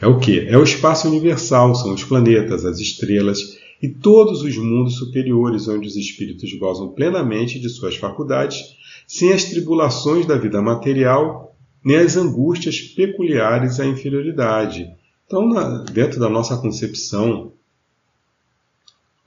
É 0.00 0.06
o 0.06 0.18
que? 0.18 0.46
É 0.46 0.56
o 0.56 0.62
espaço 0.62 1.08
universal, 1.08 1.74
são 1.74 1.92
os 1.92 2.04
planetas, 2.04 2.64
as 2.64 2.78
estrelas 2.78 3.59
e 3.82 3.88
todos 3.88 4.42
os 4.42 4.56
mundos 4.56 4.96
superiores 4.96 5.66
onde 5.68 5.88
os 5.88 5.96
espíritos 5.96 6.52
gozam 6.58 6.88
plenamente 6.88 7.58
de 7.58 7.68
suas 7.68 7.96
faculdades, 7.96 8.76
sem 9.06 9.32
as 9.32 9.44
tribulações 9.44 10.26
da 10.26 10.36
vida 10.36 10.60
material, 10.60 11.56
nem 11.84 11.96
as 11.96 12.16
angústias 12.16 12.80
peculiares 12.80 13.80
à 13.80 13.86
inferioridade, 13.86 14.90
então, 15.30 15.48
na, 15.48 15.84
dentro 15.84 16.18
da 16.18 16.28
nossa 16.28 16.56
concepção, 16.56 17.52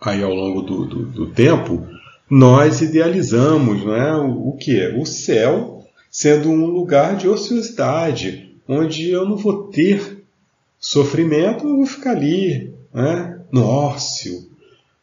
aí 0.02 0.22
ao 0.22 0.34
longo 0.34 0.62
do, 0.62 0.86
do, 0.86 1.06
do 1.06 1.28
tempo, 1.28 1.88
nós 2.30 2.82
idealizamos 2.82 3.86
não 3.86 3.96
é, 3.96 4.18
o, 4.18 4.50
o 4.50 4.58
que? 4.58 4.86
O 4.98 5.06
céu 5.06 5.86
sendo 6.12 6.50
um 6.50 6.66
lugar 6.66 7.16
de 7.16 7.30
ociosidade, 7.30 8.54
onde 8.68 9.12
eu 9.12 9.26
não 9.26 9.38
vou 9.38 9.70
ter 9.70 10.26
sofrimento, 10.78 11.66
eu 11.66 11.78
vou 11.78 11.86
ficar 11.86 12.12
ali, 12.12 12.74
né, 12.94 13.33
no 13.54 13.66
ócio, 13.66 14.50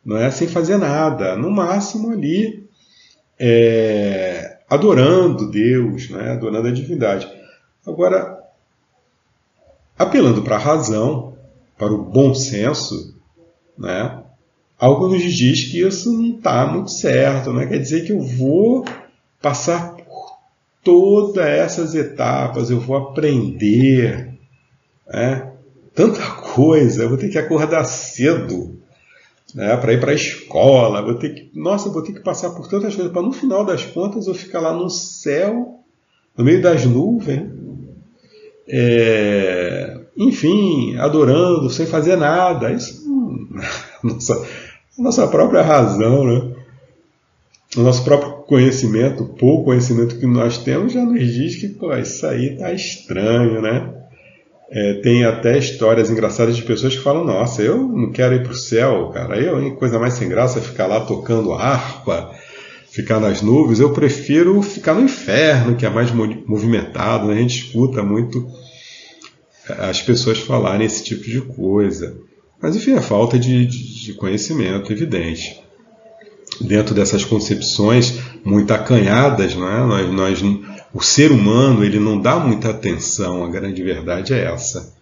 não 0.05 0.17
é, 0.17 0.31
sem 0.31 0.49
fazer 0.49 0.77
nada, 0.77 1.37
no 1.37 1.51
máximo 1.51 2.11
ali 2.11 2.69
é, 3.39 4.59
adorando 4.69 5.51
Deus, 5.51 6.11
né, 6.11 6.33
adorando 6.33 6.69
a 6.69 6.73
divindade. 6.73 7.31
Agora, 7.87 8.43
apelando 9.97 10.43
para 10.43 10.57
a 10.57 10.59
razão, 10.59 11.35
para 11.79 11.93
o 11.93 12.03
bom 12.03 12.35
senso, 12.35 13.17
né? 13.79 14.23
algo 14.79 15.09
nos 15.09 15.23
diz 15.23 15.65
que 15.71 15.81
isso 15.81 16.13
não 16.13 16.37
está 16.37 16.67
muito 16.67 16.91
certo. 16.91 17.53
Né? 17.53 17.67
Quer 17.67 17.79
dizer 17.79 18.05
que 18.05 18.13
eu 18.13 18.21
vou 18.21 18.85
passar 19.41 19.95
por 19.95 20.39
todas 20.83 21.47
essas 21.47 21.95
etapas, 21.95 22.71
eu 22.71 22.81
vou 22.81 22.97
aprender 22.97 24.31
né? 25.13 25.50
Tanta 25.94 26.22
coisa, 26.33 27.03
eu 27.03 27.09
vou 27.09 27.18
ter 27.18 27.29
que 27.29 27.38
acordar 27.38 27.85
cedo 27.85 28.81
né? 29.55 29.76
para 29.76 29.92
ir 29.92 30.00
para 30.00 30.12
a 30.12 30.14
escola, 30.14 31.03
vou 31.03 31.14
ter 31.14 31.31
que, 31.31 31.50
nossa, 31.55 31.88
vou 31.90 32.03
ter 32.03 32.12
que 32.12 32.20
passar 32.20 32.50
por 32.50 32.68
tantas 32.68 32.94
coisas 32.94 33.12
para 33.12 33.22
no 33.22 33.33
final 33.33 33.64
das 33.64 33.85
contas 33.85 34.26
eu 34.26 34.35
ficar 34.35 34.61
lá 34.61 34.72
no 34.72 34.88
céu, 34.88 35.81
no 36.37 36.44
meio 36.44 36.62
das 36.62 36.85
nuvens, 36.85 37.50
é, 38.68 39.98
enfim, 40.16 40.96
adorando, 40.96 41.68
sem 41.70 41.87
fazer 41.87 42.16
nada. 42.16 42.72
Isso 42.72 43.00
a 44.03 44.07
nossa, 44.07 44.46
nossa 44.98 45.26
própria 45.26 45.62
razão, 45.62 46.24
né? 46.24 46.55
o 47.76 47.81
nosso 47.83 48.05
próprio 48.05 48.33
conhecimento, 48.44 49.22
o 49.24 49.29
pouco 49.29 49.66
conhecimento 49.66 50.18
que 50.18 50.26
nós 50.26 50.59
temos, 50.59 50.92
já 50.92 51.05
nos 51.05 51.20
diz 51.33 51.57
que 51.57 51.68
pô, 51.68 51.94
isso 51.94 52.26
aí 52.26 52.55
está 52.55 52.72
estranho, 52.72 53.62
né? 53.62 54.00
É, 54.73 54.95
tem 55.03 55.25
até 55.25 55.59
histórias 55.59 56.11
engraçadas 56.11 56.57
de 56.57 56.63
pessoas 56.63 56.95
que 56.95 57.03
falam: 57.03 57.25
Nossa, 57.25 57.61
eu 57.61 57.77
não 57.77 58.13
quero 58.13 58.35
ir 58.37 58.43
para 58.45 58.53
o 58.53 58.57
céu, 58.57 59.11
cara. 59.13 59.37
Eu, 59.37 59.61
hein, 59.61 59.75
coisa 59.75 59.99
mais 59.99 60.15
sem 60.15 60.29
graça, 60.29 60.61
ficar 60.61 60.87
lá 60.87 61.01
tocando 61.01 61.53
harpa, 61.53 62.31
ficar 62.89 63.19
nas 63.19 63.43
nuvens. 63.43 63.81
Eu 63.81 63.93
prefiro 63.93 64.63
ficar 64.63 64.95
no 64.95 65.03
inferno, 65.03 65.75
que 65.75 65.85
é 65.85 65.91
mais 65.91 66.13
movimentado. 66.13 67.27
Né? 67.27 67.35
A 67.35 67.39
gente 67.39 67.65
escuta 67.65 68.01
muito 68.05 68.49
as 69.69 70.01
pessoas 70.03 70.39
falarem 70.39 70.87
esse 70.87 71.03
tipo 71.03 71.25
de 71.25 71.41
coisa. 71.41 72.17
Mas, 72.63 72.77
enfim, 72.77 72.93
é 72.93 73.01
falta 73.01 73.39
de, 73.39 73.67
de 73.67 74.13
conhecimento, 74.15 74.93
evidente. 74.93 75.61
Dentro 76.61 76.95
dessas 76.95 77.25
concepções 77.25 78.21
muito 78.45 78.73
acanhadas, 78.73 79.57
né? 79.57 79.85
nós, 79.85 80.13
nós 80.13 80.43
o 80.92 81.03
ser 81.03 81.31
humano 81.31 81.85
ele 81.85 82.00
não 82.00 82.20
dá 82.20 82.38
muita 82.38 82.70
atenção, 82.70 83.44
a 83.44 83.48
grande 83.48 83.83
verdade 83.83 84.35
é 84.35 84.44
essa. 84.44 84.94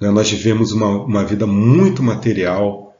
Né? 0.00 0.10
Nós 0.10 0.30
vivemos 0.30 0.72
uma, 0.72 0.88
uma 0.88 1.24
vida 1.24 1.46
muito 1.46 2.02
material, 2.02 2.96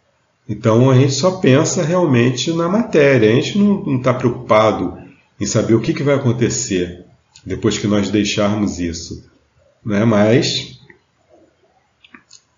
então 0.48 0.90
a 0.90 0.94
gente 0.94 1.12
só 1.12 1.32
pensa 1.32 1.82
realmente 1.82 2.52
na 2.52 2.68
matéria, 2.68 3.30
a 3.30 3.34
gente 3.34 3.58
não 3.58 3.96
está 3.96 4.14
preocupado 4.14 4.98
em 5.40 5.46
saber 5.46 5.74
o 5.74 5.80
que, 5.80 5.92
que 5.92 6.02
vai 6.02 6.14
acontecer 6.14 7.04
depois 7.44 7.78
que 7.78 7.86
nós 7.86 8.10
deixarmos 8.10 8.78
isso. 8.78 9.28
Né? 9.84 10.04
Mas, 10.04 10.78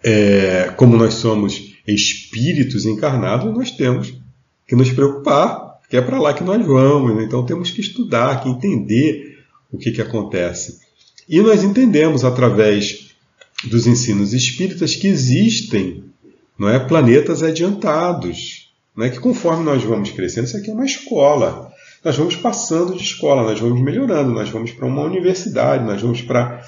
é, 0.02 0.72
como 0.76 0.96
nós 0.96 1.14
somos 1.14 1.74
espíritos 1.86 2.86
encarnados, 2.86 3.52
nós 3.52 3.70
temos 3.70 4.14
que 4.66 4.76
nos 4.76 4.90
preocupar, 4.90 5.80
que 5.88 5.96
é 5.96 6.00
para 6.00 6.20
lá 6.20 6.32
que 6.32 6.44
nós 6.44 6.64
vamos. 6.64 7.16
Né? 7.16 7.24
Então 7.24 7.44
temos 7.44 7.70
que 7.70 7.80
estudar, 7.80 8.42
que 8.42 8.48
entender 8.48 9.29
o 9.72 9.78
que, 9.78 9.92
que 9.92 10.02
acontece. 10.02 10.78
E 11.28 11.40
nós 11.40 11.62
entendemos 11.62 12.24
através 12.24 13.10
dos 13.64 13.86
ensinos 13.86 14.32
espíritas 14.32 14.96
que 14.96 15.06
existem 15.06 16.04
não 16.58 16.68
é, 16.68 16.78
planetas 16.78 17.42
adiantados, 17.42 18.70
não 18.96 19.06
é, 19.06 19.10
que 19.10 19.18
conforme 19.18 19.64
nós 19.64 19.82
vamos 19.82 20.10
crescendo, 20.10 20.46
isso 20.46 20.56
aqui 20.56 20.70
é 20.70 20.74
uma 20.74 20.84
escola. 20.84 21.70
Nós 22.04 22.16
vamos 22.16 22.36
passando 22.36 22.94
de 22.94 23.02
escola, 23.02 23.42
nós 23.42 23.60
vamos 23.60 23.80
melhorando, 23.80 24.32
nós 24.32 24.48
vamos 24.48 24.70
para 24.72 24.86
uma 24.86 25.02
universidade, 25.02 25.84
nós 25.84 26.00
vamos 26.00 26.22
para, 26.22 26.64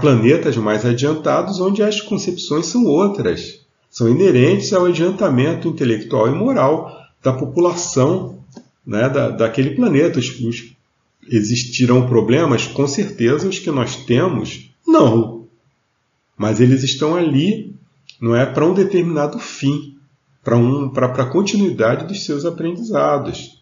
planetas 0.00 0.56
mais 0.56 0.84
adiantados, 0.84 1.60
onde 1.60 1.82
as 1.82 2.00
concepções 2.00 2.66
são 2.66 2.84
outras, 2.84 3.60
são 3.90 4.08
inerentes 4.08 4.72
ao 4.72 4.86
adiantamento 4.86 5.68
intelectual 5.68 6.28
e 6.28 6.34
moral 6.34 6.90
da 7.22 7.32
população 7.32 8.38
né, 8.86 9.08
da, 9.08 9.30
daquele 9.30 9.70
planeta. 9.70 10.18
Os, 10.18 10.40
os 10.40 10.72
Existirão 11.28 12.06
problemas? 12.06 12.66
Com 12.66 12.86
certeza 12.86 13.48
os 13.48 13.58
que 13.58 13.70
nós 13.70 13.96
temos, 14.04 14.70
não. 14.86 15.46
Mas 16.36 16.60
eles 16.60 16.82
estão 16.82 17.14
ali, 17.14 17.74
não 18.20 18.34
é 18.34 18.46
para 18.46 18.66
um 18.66 18.74
determinado 18.74 19.38
fim, 19.38 19.96
para 20.42 20.56
um, 20.56 20.90
a 20.94 21.26
continuidade 21.26 22.06
dos 22.06 22.24
seus 22.24 22.44
aprendizados. 22.44 23.60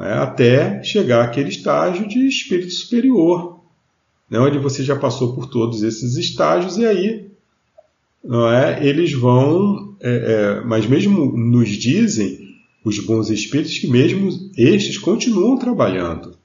É? 0.00 0.14
Até 0.14 0.82
chegar 0.82 1.24
àquele 1.24 1.50
estágio 1.50 2.08
de 2.08 2.26
espírito 2.26 2.72
superior, 2.72 3.60
né? 4.28 4.38
onde 4.38 4.58
você 4.58 4.82
já 4.82 4.96
passou 4.96 5.34
por 5.34 5.46
todos 5.46 5.82
esses 5.82 6.16
estágios 6.16 6.78
e 6.78 6.86
aí 6.86 7.30
não 8.24 8.48
é? 8.48 8.84
eles 8.86 9.12
vão, 9.12 9.94
é, 10.00 10.10
é, 10.10 10.64
mas 10.64 10.86
mesmo 10.86 11.36
nos 11.36 11.68
dizem 11.70 12.41
os 12.84 12.98
bons 12.98 13.30
espíritos 13.30 13.78
que 13.78 13.86
mesmo 13.86 14.28
estes 14.56 14.98
continuam 14.98 15.56
trabalhando. 15.56 16.36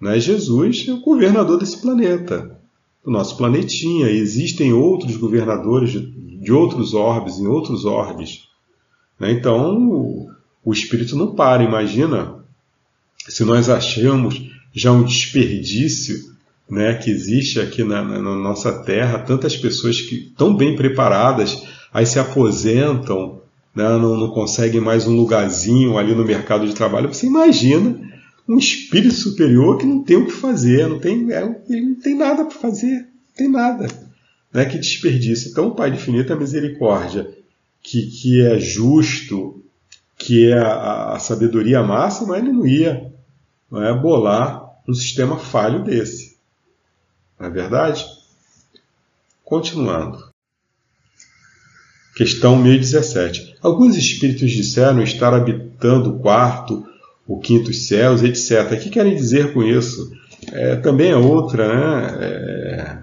Né? 0.00 0.18
Jesus 0.18 0.86
é 0.88 0.92
o 0.92 1.00
governador 1.00 1.58
desse 1.58 1.80
planeta, 1.80 2.58
do 3.04 3.10
nosso 3.10 3.36
planetinha. 3.36 4.10
E 4.10 4.18
existem 4.18 4.72
outros 4.72 5.16
governadores 5.16 5.92
de, 5.92 6.00
de 6.00 6.52
outros 6.52 6.94
orbes, 6.94 7.38
em 7.38 7.46
outros 7.46 7.84
orbes. 7.84 8.48
Né? 9.18 9.32
Então, 9.32 9.78
o, 9.88 10.30
o 10.64 10.72
espírito 10.72 11.16
não 11.16 11.34
para. 11.34 11.62
Imagina 11.62 12.44
se 13.28 13.44
nós 13.44 13.68
achamos 13.68 14.50
já 14.72 14.90
um 14.92 15.04
desperdício 15.04 16.34
né, 16.68 16.94
que 16.94 17.10
existe 17.10 17.60
aqui 17.60 17.84
na, 17.84 18.02
na, 18.02 18.20
nossa 18.20 18.82
Terra, 18.82 19.18
tantas 19.18 19.56
pessoas 19.56 20.00
que 20.00 20.16
estão 20.16 20.54
bem 20.54 20.74
preparadas, 20.74 21.62
aí 21.92 22.04
se 22.04 22.18
aposentam, 22.18 23.40
não, 23.74 24.16
não 24.16 24.30
conseguem 24.30 24.80
mais 24.80 25.06
um 25.06 25.16
lugarzinho 25.16 25.98
ali 25.98 26.14
no 26.14 26.24
mercado 26.24 26.66
de 26.66 26.74
trabalho. 26.74 27.12
Você 27.12 27.26
imagina 27.26 28.00
um 28.48 28.58
espírito 28.58 29.14
superior 29.14 29.78
que 29.78 29.86
não 29.86 30.02
tem 30.02 30.16
o 30.16 30.26
que 30.26 30.32
fazer, 30.32 30.86
não 30.86 30.98
tem, 30.98 31.32
é, 31.32 31.62
ele 31.68 31.86
não 31.86 31.94
tem 31.96 32.14
nada 32.14 32.44
para 32.44 32.58
fazer, 32.58 33.00
não 33.00 33.34
tem 33.36 33.48
nada. 33.48 33.88
Né? 34.52 34.64
Que 34.66 34.78
desperdício. 34.78 35.50
Então, 35.50 35.68
o 35.68 35.74
Pai 35.74 35.90
de 35.90 35.96
infinita 35.96 36.36
misericórdia, 36.36 37.28
que, 37.82 38.06
que 38.06 38.40
é 38.42 38.58
justo, 38.58 39.62
que 40.16 40.50
é 40.50 40.58
a, 40.58 41.14
a 41.14 41.18
sabedoria 41.18 41.82
máxima, 41.82 42.38
ele 42.38 42.52
não 42.52 42.66
ia 42.66 43.12
não 43.70 43.82
é, 43.82 43.92
bolar 43.98 44.64
um 44.88 44.94
sistema 44.94 45.38
falho 45.38 45.82
desse. 45.82 46.36
Não 47.38 47.48
é 47.48 47.50
verdade? 47.50 48.04
Continuando. 49.44 50.33
Questão 52.14 52.56
1017. 52.56 53.56
Alguns 53.60 53.96
espíritos 53.96 54.52
disseram 54.52 55.02
estar 55.02 55.34
habitando 55.34 56.10
o 56.10 56.18
quarto 56.20 56.86
o 57.26 57.38
quintos 57.38 57.86
céus, 57.86 58.22
etc. 58.22 58.72
O 58.72 58.78
que 58.78 58.90
querem 58.90 59.14
dizer 59.14 59.52
com 59.52 59.62
isso? 59.62 60.12
É, 60.52 60.76
também 60.76 61.10
é 61.10 61.16
outra 61.16 61.68
né? 61.68 62.18
é, 62.20 62.98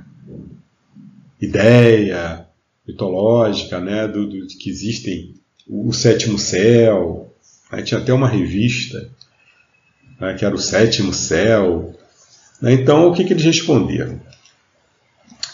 ideia 1.42 2.46
mitológica 2.88 3.80
né? 3.80 4.08
Do, 4.08 4.28
do, 4.28 4.48
que 4.48 4.70
existem 4.70 5.34
o 5.68 5.92
sétimo 5.92 6.38
céu. 6.38 7.34
Aí 7.72 7.84
tinha 7.84 8.00
até 8.00 8.14
uma 8.14 8.28
revista 8.28 9.10
né? 10.20 10.36
que 10.36 10.46
era 10.46 10.54
o 10.54 10.60
sétimo 10.60 11.14
céu. 11.14 11.96
Então, 12.62 13.08
o 13.08 13.14
que, 13.14 13.24
que 13.24 13.34
eles 13.34 13.44
responderam? 13.44 14.22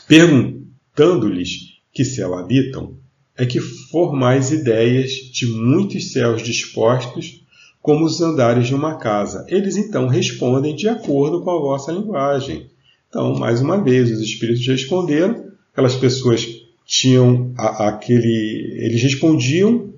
Perguntando-lhes 0.07 1.77
que 1.93 2.03
céu 2.03 2.37
habitam, 2.37 2.97
é 3.37 3.45
que 3.45 3.59
formais 3.59 4.51
ideias 4.51 5.11
de 5.31 5.45
muitos 5.45 6.11
céus 6.11 6.41
dispostos 6.41 7.45
como 7.81 8.03
os 8.03 8.19
andares 8.19 8.67
de 8.67 8.75
uma 8.75 8.95
casa. 8.95 9.45
Eles 9.47 9.77
então 9.77 10.07
respondem 10.07 10.75
de 10.75 10.89
acordo 10.89 11.41
com 11.41 11.51
a 11.51 11.59
vossa 11.59 11.91
linguagem. 11.91 12.69
Então, 13.07 13.35
mais 13.35 13.61
uma 13.61 13.81
vez, 13.81 14.11
os 14.11 14.19
espíritos 14.19 14.67
responderam, 14.67 15.45
aquelas 15.71 15.95
pessoas 15.95 16.45
tinham 16.85 17.53
a, 17.57 17.89
aquele. 17.89 18.75
Eles 18.79 19.01
respondiam 19.01 19.93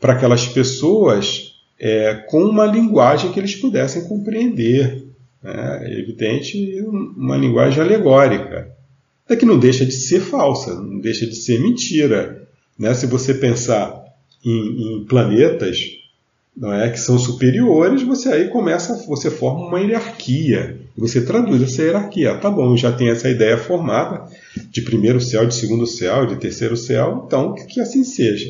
para 0.00 0.14
aquelas 0.14 0.46
pessoas 0.48 1.54
é, 1.78 2.14
com 2.28 2.42
uma 2.42 2.66
linguagem 2.66 3.30
que 3.30 3.38
eles 3.38 3.54
pudessem 3.54 4.08
compreender. 4.08 5.04
Né? 5.42 5.80
É 5.84 6.00
evidente, 6.00 6.80
uma 6.82 7.36
linguagem 7.36 7.80
alegórica. 7.80 8.72
É 9.28 9.36
que 9.36 9.46
não 9.46 9.58
deixa 9.58 9.86
de 9.86 9.92
ser 9.92 10.20
falsa, 10.20 10.74
não 10.74 10.98
deixa 10.98 11.26
de 11.26 11.34
ser 11.34 11.60
mentira. 11.60 12.43
Né? 12.78 12.94
Se 12.94 13.06
você 13.06 13.34
pensar 13.34 14.04
em, 14.44 15.00
em 15.00 15.04
planetas 15.04 15.78
não 16.56 16.72
é 16.72 16.88
que 16.88 17.00
são 17.00 17.18
superiores, 17.18 18.02
você 18.02 18.28
aí 18.28 18.48
começa, 18.48 19.04
você 19.08 19.28
forma 19.28 19.66
uma 19.66 19.80
hierarquia. 19.80 20.78
Você 20.96 21.20
traduz 21.24 21.60
essa 21.60 21.82
hierarquia. 21.82 22.36
Tá 22.36 22.48
bom, 22.48 22.76
já 22.76 22.92
tem 22.92 23.10
essa 23.10 23.28
ideia 23.28 23.58
formada 23.58 24.28
de 24.70 24.82
primeiro 24.82 25.20
céu, 25.20 25.44
de 25.46 25.54
segundo 25.54 25.84
céu, 25.84 26.26
de 26.26 26.36
terceiro 26.36 26.76
céu, 26.76 27.24
então 27.26 27.54
que 27.54 27.80
assim 27.80 28.04
seja. 28.04 28.48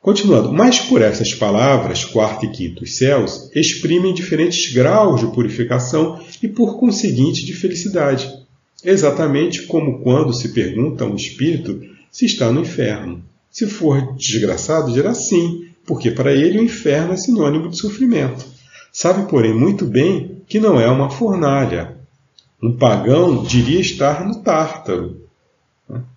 Continuando, 0.00 0.50
mas 0.50 0.78
por 0.80 1.02
essas 1.02 1.34
palavras, 1.34 2.02
quarto 2.06 2.46
e 2.46 2.50
quinto 2.50 2.86
céus, 2.86 3.50
exprimem 3.54 4.14
diferentes 4.14 4.72
graus 4.72 5.20
de 5.20 5.26
purificação 5.26 6.18
e 6.42 6.48
por 6.48 6.78
conseguinte 6.78 7.44
de 7.44 7.52
felicidade. 7.52 8.32
Exatamente 8.82 9.64
como 9.64 10.00
quando 10.00 10.32
se 10.32 10.54
pergunta 10.54 11.04
a 11.04 11.06
um 11.06 11.16
espírito 11.16 11.82
se 12.10 12.26
está 12.26 12.50
no 12.50 12.60
inferno. 12.60 13.22
Se 13.50 13.66
for 13.66 14.14
desgraçado, 14.14 14.92
dirá 14.92 15.14
sim, 15.14 15.68
porque 15.86 16.10
para 16.10 16.32
ele 16.32 16.58
o 16.58 16.62
inferno 16.62 17.12
é 17.12 17.16
sinônimo 17.16 17.68
de 17.68 17.78
sofrimento. 17.78 18.44
Sabe, 18.92 19.28
porém, 19.28 19.54
muito 19.54 19.84
bem 19.84 20.42
que 20.46 20.60
não 20.60 20.80
é 20.80 20.88
uma 20.88 21.10
fornalha. 21.10 21.96
Um 22.62 22.76
pagão 22.76 23.44
diria 23.44 23.80
estar 23.80 24.26
no 24.26 24.42
Tártaro. 24.42 25.22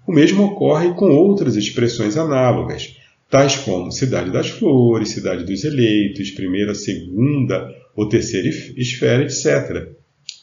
O 0.06 0.12
mesmo 0.12 0.44
ocorre 0.44 0.94
com 0.94 1.10
outras 1.12 1.56
expressões 1.56 2.18
análogas, 2.18 2.98
tais 3.30 3.56
como 3.56 3.92
cidade 3.92 4.32
das 4.32 4.50
flores, 4.50 5.10
cidade 5.10 5.46
dos 5.46 5.64
eleitos, 5.64 6.32
primeira, 6.32 6.76
segunda 6.76 7.70
ou 7.96 8.10
terceira 8.10 8.50
esfera, 8.50 9.24
etc., 9.24 9.90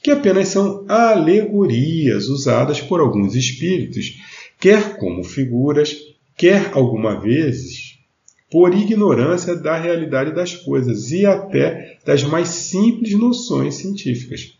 que 0.02 0.10
apenas 0.10 0.48
são 0.48 0.84
alegorias 0.88 2.28
usadas 2.28 2.80
por 2.80 3.00
alguns 3.00 3.34
espíritos, 3.34 4.14
quer 4.58 4.96
como 4.96 5.24
figuras, 5.24 5.96
quer 6.36 6.70
alguma 6.72 7.20
vezes 7.20 7.98
por 8.50 8.74
ignorância 8.74 9.54
da 9.54 9.78
realidade 9.78 10.34
das 10.34 10.54
coisas 10.54 11.10
e 11.10 11.26
até 11.26 11.98
das 12.04 12.22
mais 12.22 12.48
simples 12.48 13.12
noções 13.12 13.74
científicas. 13.74 14.54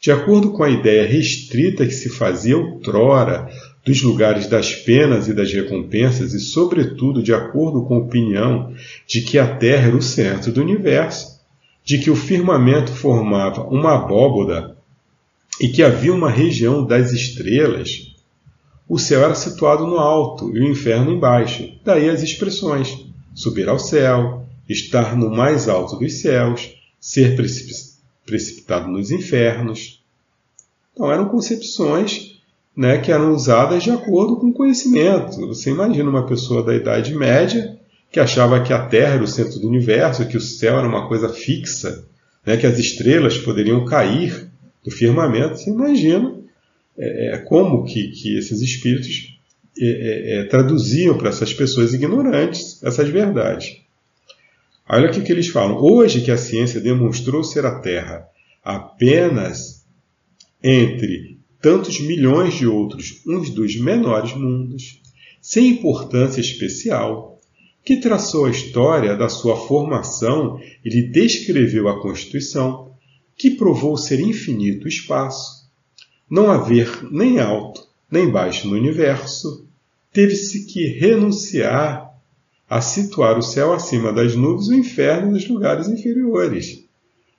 De 0.00 0.12
acordo 0.12 0.52
com 0.52 0.62
a 0.62 0.70
ideia 0.70 1.04
restrita 1.04 1.84
que 1.84 1.92
se 1.92 2.08
fazia 2.08 2.56
outrora 2.56 3.50
dos 3.84 4.02
lugares 4.02 4.46
das 4.46 4.74
penas 4.74 5.28
e 5.28 5.34
das 5.34 5.52
recompensas, 5.52 6.34
e, 6.34 6.40
sobretudo, 6.40 7.22
de 7.22 7.32
acordo 7.32 7.82
com 7.82 7.94
a 7.94 7.98
opinião 7.98 8.72
de 9.06 9.22
que 9.22 9.38
a 9.38 9.56
Terra 9.56 9.88
era 9.88 9.96
o 9.96 10.02
centro 10.02 10.52
do 10.52 10.60
universo, 10.60 11.40
de 11.84 11.98
que 11.98 12.10
o 12.10 12.16
firmamento 12.16 12.92
formava 12.92 13.62
uma 13.62 13.94
abóboda 13.94 14.76
e 15.60 15.68
que 15.68 15.82
havia 15.82 16.12
uma 16.12 16.30
região 16.30 16.86
das 16.86 17.12
estrelas, 17.12 18.07
o 18.88 18.98
céu 18.98 19.22
era 19.22 19.34
situado 19.34 19.86
no 19.86 19.98
alto 19.98 20.56
e 20.56 20.60
o 20.60 20.66
inferno 20.66 21.12
embaixo. 21.12 21.68
Daí 21.84 22.08
as 22.08 22.22
expressões: 22.22 23.06
subir 23.34 23.68
ao 23.68 23.78
céu, 23.78 24.46
estar 24.68 25.16
no 25.16 25.30
mais 25.30 25.68
alto 25.68 25.96
dos 25.96 26.20
céus, 26.20 26.74
ser 26.98 27.36
precipitado 28.24 28.88
nos 28.88 29.10
infernos. 29.10 30.02
Então 30.92 31.12
eram 31.12 31.28
concepções 31.28 32.38
né, 32.74 32.98
que 32.98 33.12
eram 33.12 33.32
usadas 33.32 33.82
de 33.82 33.90
acordo 33.90 34.36
com 34.36 34.48
o 34.48 34.52
conhecimento. 34.52 35.46
Você 35.48 35.70
imagina 35.70 36.08
uma 36.08 36.26
pessoa 36.26 36.62
da 36.62 36.74
Idade 36.74 37.14
Média 37.14 37.76
que 38.10 38.18
achava 38.18 38.62
que 38.62 38.72
a 38.72 38.86
Terra 38.86 39.14
era 39.14 39.22
o 39.22 39.28
centro 39.28 39.58
do 39.58 39.68
universo, 39.68 40.26
que 40.26 40.36
o 40.36 40.40
céu 40.40 40.78
era 40.78 40.88
uma 40.88 41.06
coisa 41.06 41.28
fixa, 41.28 42.06
né, 42.44 42.56
que 42.56 42.66
as 42.66 42.78
estrelas 42.78 43.36
poderiam 43.36 43.84
cair 43.84 44.48
do 44.82 44.90
firmamento. 44.90 45.58
Você 45.58 45.70
imagina 45.70 46.37
é, 46.98 47.34
é, 47.34 47.38
como 47.38 47.84
que, 47.84 48.08
que 48.08 48.36
esses 48.36 48.60
espíritos 48.60 49.38
é, 49.78 49.86
é, 49.86 50.40
é 50.40 50.44
traduziam 50.44 51.16
para 51.16 51.28
essas 51.28 51.54
pessoas 51.54 51.94
ignorantes 51.94 52.82
essas 52.82 53.08
verdades. 53.08 53.76
Olha 54.88 55.08
o 55.08 55.12
que, 55.12 55.20
que 55.20 55.30
eles 55.30 55.48
falam. 55.48 55.78
Hoje 55.78 56.22
que 56.22 56.30
a 56.30 56.36
ciência 56.36 56.80
demonstrou 56.80 57.44
ser 57.44 57.64
a 57.64 57.78
Terra 57.78 58.26
apenas 58.64 59.86
entre 60.62 61.38
tantos 61.60 62.00
milhões 62.00 62.54
de 62.54 62.66
outros, 62.66 63.22
uns 63.26 63.50
dos 63.50 63.76
menores 63.76 64.34
mundos, 64.34 65.00
sem 65.40 65.68
importância 65.68 66.40
especial, 66.40 67.40
que 67.84 67.96
traçou 67.96 68.46
a 68.46 68.50
história 68.50 69.16
da 69.16 69.28
sua 69.28 69.56
formação 69.56 70.60
e 70.84 70.88
lhe 70.88 71.02
descreveu 71.08 71.88
a 71.88 72.00
Constituição, 72.00 72.92
que 73.36 73.50
provou 73.50 73.96
ser 73.96 74.20
infinito 74.20 74.84
o 74.84 74.88
espaço, 74.88 75.57
não 76.30 76.50
haver 76.50 77.06
nem 77.10 77.38
alto 77.40 77.88
nem 78.10 78.30
baixo 78.30 78.66
no 78.66 78.74
universo, 78.74 79.66
teve-se 80.12 80.66
que 80.66 80.86
renunciar 80.98 82.08
a 82.68 82.80
situar 82.80 83.38
o 83.38 83.42
céu 83.42 83.72
acima 83.72 84.12
das 84.12 84.34
nuvens 84.34 84.68
e 84.68 84.72
o 84.72 84.78
inferno 84.78 85.32
nos 85.32 85.48
lugares 85.48 85.88
inferiores. 85.88 86.84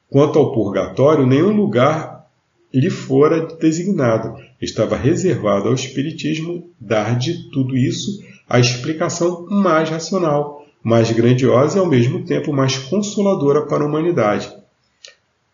Quanto 0.09 0.39
ao 0.39 0.51
purgatório, 0.51 1.25
nenhum 1.25 1.55
lugar 1.55 2.27
lhe 2.73 2.89
fora 2.89 3.45
designado. 3.59 4.35
Estava 4.61 4.95
reservado 4.95 5.67
ao 5.67 5.73
Espiritismo 5.73 6.69
dar 6.79 7.17
de 7.17 7.49
tudo 7.51 7.77
isso 7.77 8.23
a 8.47 8.59
explicação 8.59 9.45
mais 9.47 9.89
racional, 9.89 10.65
mais 10.83 11.11
grandiosa 11.11 11.77
e 11.77 11.79
ao 11.79 11.85
mesmo 11.85 12.25
tempo 12.25 12.51
mais 12.51 12.77
consoladora 12.77 13.65
para 13.67 13.83
a 13.83 13.87
humanidade. 13.87 14.51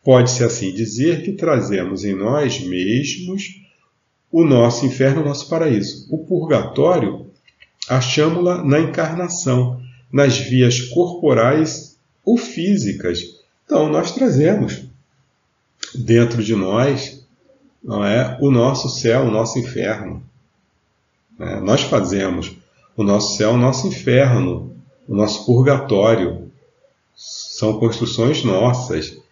Pode-se 0.05 0.43
assim 0.43 0.71
dizer 0.71 1.23
que 1.23 1.31
trazemos 1.31 2.05
em 2.05 2.13
nós 2.13 2.59
mesmos 2.59 3.59
o 4.31 4.45
nosso 4.45 4.85
inferno, 4.85 5.23
o 5.23 5.25
nosso 5.25 5.49
paraíso. 5.49 6.05
O 6.11 6.19
purgatório 6.19 7.25
achamos-la 7.89 8.63
na 8.63 8.79
encarnação, 8.79 9.81
nas 10.13 10.37
vias 10.37 10.79
corporais 10.79 11.97
ou 12.23 12.37
físicas. 12.37 13.23
Então, 13.65 13.89
nós 13.89 14.11
trazemos 14.11 14.83
dentro 15.95 16.43
de 16.43 16.55
nós 16.55 17.25
não 17.83 18.05
é, 18.05 18.37
o 18.39 18.51
nosso 18.51 18.89
céu, 18.89 19.23
o 19.23 19.31
nosso 19.31 19.57
inferno. 19.57 20.21
É, 21.39 21.59
nós 21.61 21.81
fazemos 21.81 22.51
o 22.95 23.03
nosso 23.03 23.37
céu, 23.37 23.53
o 23.53 23.57
nosso 23.57 23.87
inferno, 23.87 24.71
o 25.07 25.15
nosso 25.15 25.47
purgatório. 25.47 26.51
São 27.15 27.79
construções 27.79 28.43
nossas 28.43 29.24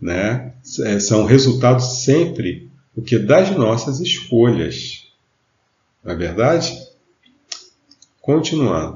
né, 0.00 0.54
é, 0.80 0.98
são 0.98 1.24
resultados 1.24 2.04
sempre 2.04 2.68
o 2.96 3.02
que 3.02 3.18
das 3.18 3.50
nossas 3.56 4.00
escolhas. 4.00 5.08
Não 6.02 6.12
é 6.12 6.16
verdade? 6.16 6.72
Continuando. 8.20 8.94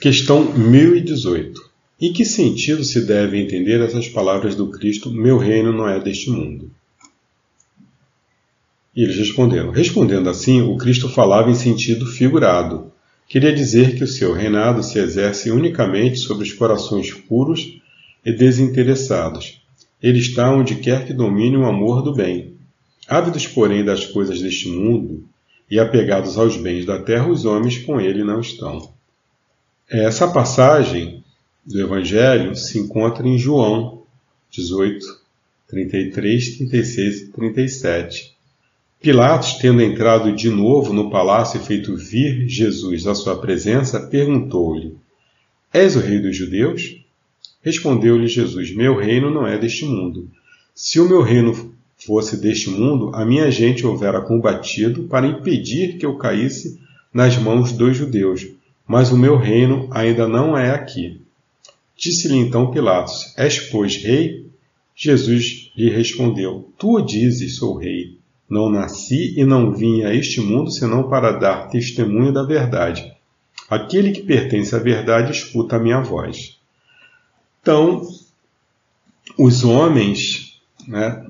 Questão 0.00 0.52
1018. 0.52 1.66
Em 1.98 2.12
que 2.12 2.24
sentido 2.24 2.84
se 2.84 3.00
deve 3.00 3.40
entender 3.40 3.80
essas 3.80 4.06
palavras 4.08 4.54
do 4.54 4.70
Cristo, 4.70 5.10
meu 5.10 5.38
reino 5.38 5.72
não 5.72 5.88
é 5.88 5.98
deste 5.98 6.30
mundo? 6.30 6.70
E 8.94 9.02
eles 9.02 9.16
responderam. 9.16 9.70
Respondendo 9.70 10.28
assim, 10.28 10.60
o 10.60 10.76
Cristo 10.76 11.08
falava 11.08 11.50
em 11.50 11.54
sentido 11.54 12.06
figurado. 12.06 12.92
Queria 13.28 13.52
dizer 13.52 13.96
que 13.96 14.04
o 14.04 14.08
seu 14.08 14.32
reinado 14.32 14.82
se 14.82 14.98
exerce 14.98 15.50
unicamente 15.50 16.18
sobre 16.18 16.44
os 16.44 16.52
corações 16.52 17.12
puros 17.12 17.80
e 18.26 18.32
desinteressados. 18.32 19.62
Ele 20.02 20.18
está 20.18 20.52
onde 20.52 20.74
quer 20.74 21.06
que 21.06 21.12
domine 21.12 21.56
o 21.56 21.64
amor 21.64 22.02
do 22.02 22.12
bem. 22.12 22.56
Ávidos, 23.06 23.46
porém, 23.46 23.84
das 23.84 24.04
coisas 24.04 24.42
deste 24.42 24.68
mundo 24.68 25.24
e 25.70 25.78
apegados 25.78 26.36
aos 26.36 26.56
bens 26.56 26.84
da 26.84 26.98
terra, 26.98 27.28
os 27.28 27.44
homens 27.44 27.78
com 27.78 28.00
ele 28.00 28.24
não 28.24 28.40
estão. 28.40 28.92
Essa 29.88 30.26
passagem 30.26 31.22
do 31.64 31.80
Evangelho 31.80 32.56
se 32.56 32.80
encontra 32.80 33.26
em 33.26 33.38
João 33.38 34.02
18, 34.50 35.06
33, 35.68 36.58
36 36.58 37.20
e 37.20 37.26
37. 37.28 38.36
Pilatos, 39.00 39.54
tendo 39.54 39.82
entrado 39.82 40.34
de 40.34 40.50
novo 40.50 40.92
no 40.92 41.10
palácio 41.10 41.60
e 41.60 41.64
feito 41.64 41.94
vir 41.94 42.48
Jesus 42.48 43.06
à 43.06 43.14
sua 43.14 43.38
presença, 43.38 44.00
perguntou-lhe: 44.00 44.96
És 45.72 45.94
o 45.94 46.00
rei 46.00 46.18
dos 46.18 46.34
judeus? 46.34 47.05
Respondeu-lhe 47.62 48.28
Jesus: 48.28 48.74
Meu 48.74 48.96
reino 48.96 49.30
não 49.30 49.46
é 49.46 49.58
deste 49.58 49.84
mundo. 49.84 50.30
Se 50.74 51.00
o 51.00 51.08
meu 51.08 51.22
reino 51.22 51.74
fosse 51.96 52.36
deste 52.36 52.70
mundo, 52.70 53.10
a 53.14 53.24
minha 53.24 53.50
gente 53.50 53.86
houvera 53.86 54.20
combatido 54.20 55.04
para 55.04 55.26
impedir 55.26 55.98
que 55.98 56.06
eu 56.06 56.16
caísse 56.16 56.78
nas 57.12 57.36
mãos 57.38 57.72
dos 57.72 57.96
judeus. 57.96 58.46
Mas 58.86 59.10
o 59.10 59.16
meu 59.16 59.36
reino 59.36 59.88
ainda 59.90 60.28
não 60.28 60.56
é 60.56 60.70
aqui. 60.70 61.20
Disse-lhe 61.96 62.36
então 62.36 62.70
Pilatos: 62.70 63.34
És, 63.36 63.58
pois, 63.58 63.96
rei? 63.96 64.46
Jesus 64.94 65.72
lhe 65.76 65.90
respondeu: 65.90 66.70
Tu 66.78 67.00
dizes, 67.02 67.56
sou 67.56 67.76
rei. 67.76 68.16
Não 68.48 68.70
nasci 68.70 69.34
e 69.36 69.44
não 69.44 69.72
vim 69.72 70.04
a 70.04 70.14
este 70.14 70.40
mundo 70.40 70.70
senão 70.70 71.08
para 71.08 71.32
dar 71.32 71.68
testemunho 71.68 72.32
da 72.32 72.44
verdade. 72.44 73.12
Aquele 73.68 74.12
que 74.12 74.22
pertence 74.22 74.74
à 74.74 74.78
verdade 74.78 75.32
escuta 75.32 75.76
a 75.76 75.80
minha 75.80 76.00
voz. 76.00 76.55
Então, 77.66 78.00
os 79.36 79.64
homens 79.64 80.62
né, 80.86 81.26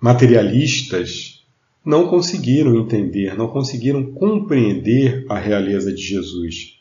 materialistas 0.00 1.44
não 1.84 2.08
conseguiram 2.08 2.74
entender, 2.74 3.36
não 3.36 3.48
conseguiram 3.48 4.02
compreender 4.12 5.26
a 5.28 5.38
realeza 5.38 5.92
de 5.92 6.00
Jesus. 6.00 6.78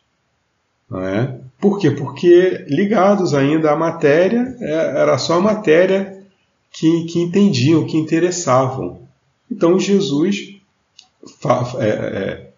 Não 0.90 1.02
é? 1.02 1.38
Por 1.60 1.80
quê? 1.80 1.92
Porque 1.92 2.66
ligados 2.70 3.34
ainda 3.34 3.74
à 3.74 3.76
matéria, 3.76 4.56
é, 4.62 5.02
era 5.02 5.18
só 5.18 5.34
a 5.34 5.42
matéria 5.42 6.26
que, 6.72 7.04
que 7.08 7.20
entendiam, 7.20 7.86
que 7.86 7.98
interessavam. 7.98 9.02
Então 9.52 9.78
Jesus 9.78 10.62
é, 11.78 11.90
é, 11.90 12.50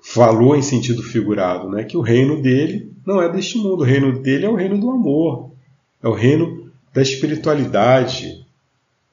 falou 0.00 0.54
em 0.54 0.62
sentido 0.62 1.02
figurado 1.02 1.68
né, 1.68 1.82
que 1.82 1.96
o 1.96 2.02
reino 2.02 2.40
dele 2.40 2.92
não 3.04 3.20
é 3.20 3.28
deste 3.28 3.58
mundo, 3.58 3.80
o 3.80 3.84
reino 3.84 4.20
dele 4.20 4.46
é 4.46 4.48
o 4.48 4.54
reino 4.54 4.78
do 4.78 4.90
amor, 4.90 5.55
é 6.02 6.08
o 6.08 6.12
reino 6.12 6.70
da 6.92 7.02
espiritualidade, 7.02 8.46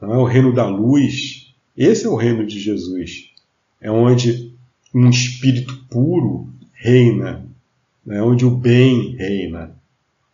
não 0.01 0.13
é 0.13 0.17
o 0.17 0.25
reino 0.25 0.53
da 0.53 0.65
luz. 0.65 1.53
Esse 1.77 2.05
é 2.05 2.09
o 2.09 2.15
reino 2.15 2.45
de 2.45 2.59
Jesus. 2.59 3.31
É 3.81 3.89
onde 3.89 4.53
um 4.93 5.09
espírito 5.09 5.85
puro 5.89 6.47
reina, 6.73 7.45
é 8.07 8.21
onde 8.21 8.45
o 8.45 8.51
bem 8.51 9.15
reina. 9.15 9.75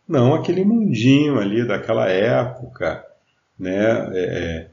Não 0.06 0.34
aquele 0.34 0.64
mundinho 0.64 1.38
ali 1.38 1.66
daquela 1.66 2.08
época, 2.08 3.04
né? 3.58 4.08
É, 4.12 4.24
é 4.24 4.70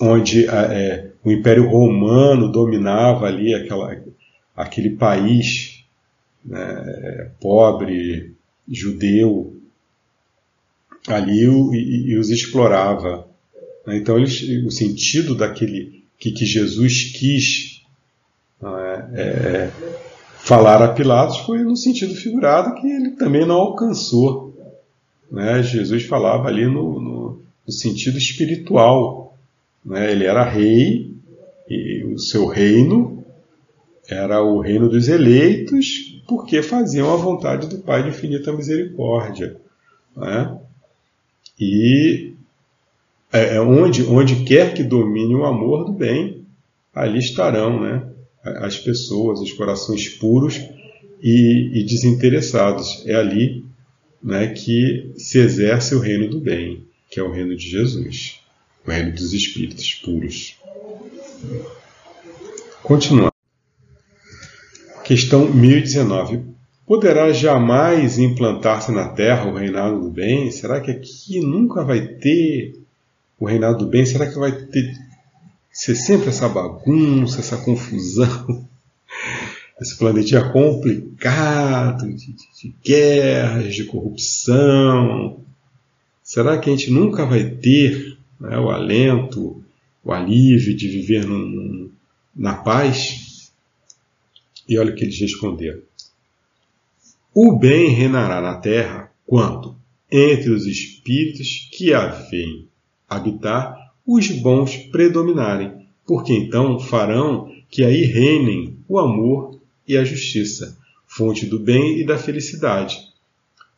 onde 0.00 0.46
é, 0.46 1.10
o 1.24 1.30
Império 1.30 1.68
Romano 1.68 2.52
dominava 2.52 3.26
ali 3.26 3.54
aquela, 3.54 3.96
aquele 4.54 4.90
país 4.90 5.84
né, 6.44 7.30
pobre, 7.40 8.34
judeu, 8.68 9.55
ali 11.06 11.46
o, 11.46 11.74
e, 11.74 12.10
e, 12.10 12.18
os 12.18 12.30
explorava. 12.30 13.26
Né? 13.86 13.98
Então, 13.98 14.16
eles, 14.16 14.42
o 14.64 14.70
sentido 14.70 15.34
daquele 15.34 16.04
que, 16.18 16.30
que 16.30 16.44
Jesus 16.44 17.12
quis 17.16 17.82
é, 18.62 19.20
é, 19.20 19.70
falar 20.38 20.82
a 20.82 20.88
Pilatos 20.88 21.38
foi 21.38 21.58
no 21.62 21.76
sentido 21.76 22.14
figurado 22.14 22.74
que 22.80 22.86
ele 22.86 23.10
também 23.12 23.46
não 23.46 23.56
alcançou. 23.56 24.54
Né? 25.30 25.62
Jesus 25.62 26.04
falava 26.04 26.48
ali 26.48 26.64
no, 26.66 27.00
no, 27.00 27.42
no 27.66 27.72
sentido 27.72 28.18
espiritual. 28.18 29.36
Né? 29.84 30.12
Ele 30.12 30.24
era 30.24 30.44
rei, 30.44 31.14
e 31.68 32.04
o 32.04 32.18
seu 32.18 32.46
reino 32.46 33.24
era 34.08 34.40
o 34.42 34.60
reino 34.60 34.88
dos 34.88 35.08
eleitos, 35.08 36.22
porque 36.28 36.62
faziam 36.62 37.12
a 37.12 37.16
vontade 37.16 37.66
do 37.66 37.78
Pai 37.78 38.04
de 38.04 38.10
infinita 38.10 38.52
misericórdia. 38.52 39.56
Né? 40.16 40.58
E 41.58 42.34
é, 43.32 43.56
é 43.56 43.60
onde, 43.60 44.04
onde 44.04 44.44
quer 44.44 44.74
que 44.74 44.82
domine 44.82 45.34
o 45.34 45.44
amor 45.44 45.84
do 45.84 45.92
bem, 45.92 46.44
ali 46.94 47.18
estarão 47.18 47.80
né? 47.80 48.08
as 48.42 48.78
pessoas, 48.78 49.40
os 49.40 49.52
corações 49.52 50.08
puros 50.08 50.60
e, 51.22 51.70
e 51.74 51.84
desinteressados. 51.84 53.04
É 53.06 53.14
ali 53.14 53.64
né, 54.22 54.48
que 54.48 55.12
se 55.16 55.38
exerce 55.38 55.94
o 55.94 56.00
reino 56.00 56.28
do 56.28 56.40
bem, 56.40 56.84
que 57.10 57.20
é 57.20 57.22
o 57.22 57.32
reino 57.32 57.56
de 57.56 57.68
Jesus, 57.68 58.40
o 58.86 58.90
reino 58.90 59.12
dos 59.12 59.32
espíritos 59.32 59.94
puros. 59.94 60.56
Continuando. 62.82 63.32
Questão 65.04 65.48
1019. 65.52 66.55
Poderá 66.86 67.32
jamais 67.32 68.16
implantar-se 68.16 68.92
na 68.92 69.08
Terra 69.08 69.50
o 69.50 69.54
reinado 69.54 70.00
do 70.00 70.08
bem? 70.08 70.52
Será 70.52 70.80
que 70.80 70.92
aqui 70.92 71.40
nunca 71.40 71.82
vai 71.82 72.06
ter 72.06 72.80
o 73.40 73.44
reinado 73.44 73.78
do 73.78 73.86
bem? 73.86 74.06
Será 74.06 74.30
que 74.30 74.38
vai 74.38 74.52
ter 74.52 74.96
ser 75.72 75.96
sempre 75.96 76.28
essa 76.28 76.48
bagunça, 76.48 77.40
essa 77.40 77.56
confusão? 77.56 78.66
Esse 79.78 79.98
planetinha 79.98 80.48
complicado 80.52 82.08
de, 82.08 82.32
de, 82.32 82.48
de 82.62 82.74
guerras, 82.82 83.74
de 83.74 83.84
corrupção. 83.84 85.38
Será 86.22 86.56
que 86.56 86.70
a 86.70 86.72
gente 86.72 86.90
nunca 86.90 87.26
vai 87.26 87.44
ter 87.44 88.16
né, 88.40 88.58
o 88.58 88.70
alento, 88.70 89.62
o 90.02 90.12
alívio 90.12 90.74
de 90.74 90.88
viver 90.88 91.26
num, 91.26 91.90
na 92.34 92.54
paz? 92.54 93.52
E 94.66 94.78
olha 94.78 94.92
o 94.92 94.94
que 94.94 95.04
eles 95.04 95.20
responderam. 95.20 95.82
O 97.38 97.52
bem 97.52 97.90
reinará 97.90 98.40
na 98.40 98.54
terra 98.54 99.12
quando, 99.26 99.76
entre 100.10 100.48
os 100.48 100.64
espíritos 100.64 101.68
que 101.70 101.92
a 101.92 102.06
veem 102.06 102.66
habitar, 103.06 103.76
os 104.06 104.30
bons 104.30 104.74
predominarem, 104.90 105.86
porque 106.06 106.32
então 106.32 106.80
farão 106.80 107.52
que 107.68 107.84
aí 107.84 108.04
reinem 108.04 108.78
o 108.88 108.98
amor 108.98 109.60
e 109.86 109.98
a 109.98 110.02
justiça, 110.02 110.78
fonte 111.06 111.44
do 111.44 111.58
bem 111.58 112.00
e 112.00 112.06
da 112.06 112.16
felicidade. 112.16 112.96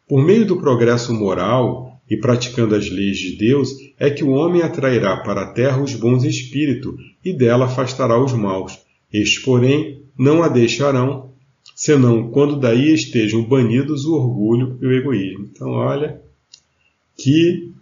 Por 0.07 0.25
meio 0.25 0.47
do 0.47 0.61
progresso 0.61 1.13
moral 1.13 2.01
e 2.09 2.17
praticando 2.17 2.77
as 2.77 2.89
leis 2.89 3.19
de 3.19 3.37
Deus, 3.37 3.71
é 3.99 4.09
que 4.09 4.23
o 4.23 4.31
homem 4.31 4.63
atrairá 4.63 5.17
para 5.17 5.43
a 5.43 5.53
terra 5.53 5.83
os 5.83 5.97
bons 5.97 6.23
espíritos 6.23 6.95
e 7.25 7.33
dela 7.33 7.65
afastará 7.65 8.23
os 8.23 8.33
maus. 8.33 8.79
Estes, 9.13 9.43
porém, 9.43 10.05
não 10.17 10.45
a 10.45 10.49
deixarão, 10.49 11.28
senão 11.75 12.31
quando 12.31 12.59
daí 12.59 12.93
estejam 12.93 13.45
banidos 13.45 14.05
o 14.05 14.15
orgulho 14.15 14.79
e 14.81 14.87
o 14.87 14.93
egoísmo. 14.93 15.49
Então, 15.53 15.71
olha 15.71 16.21
que 17.17 17.73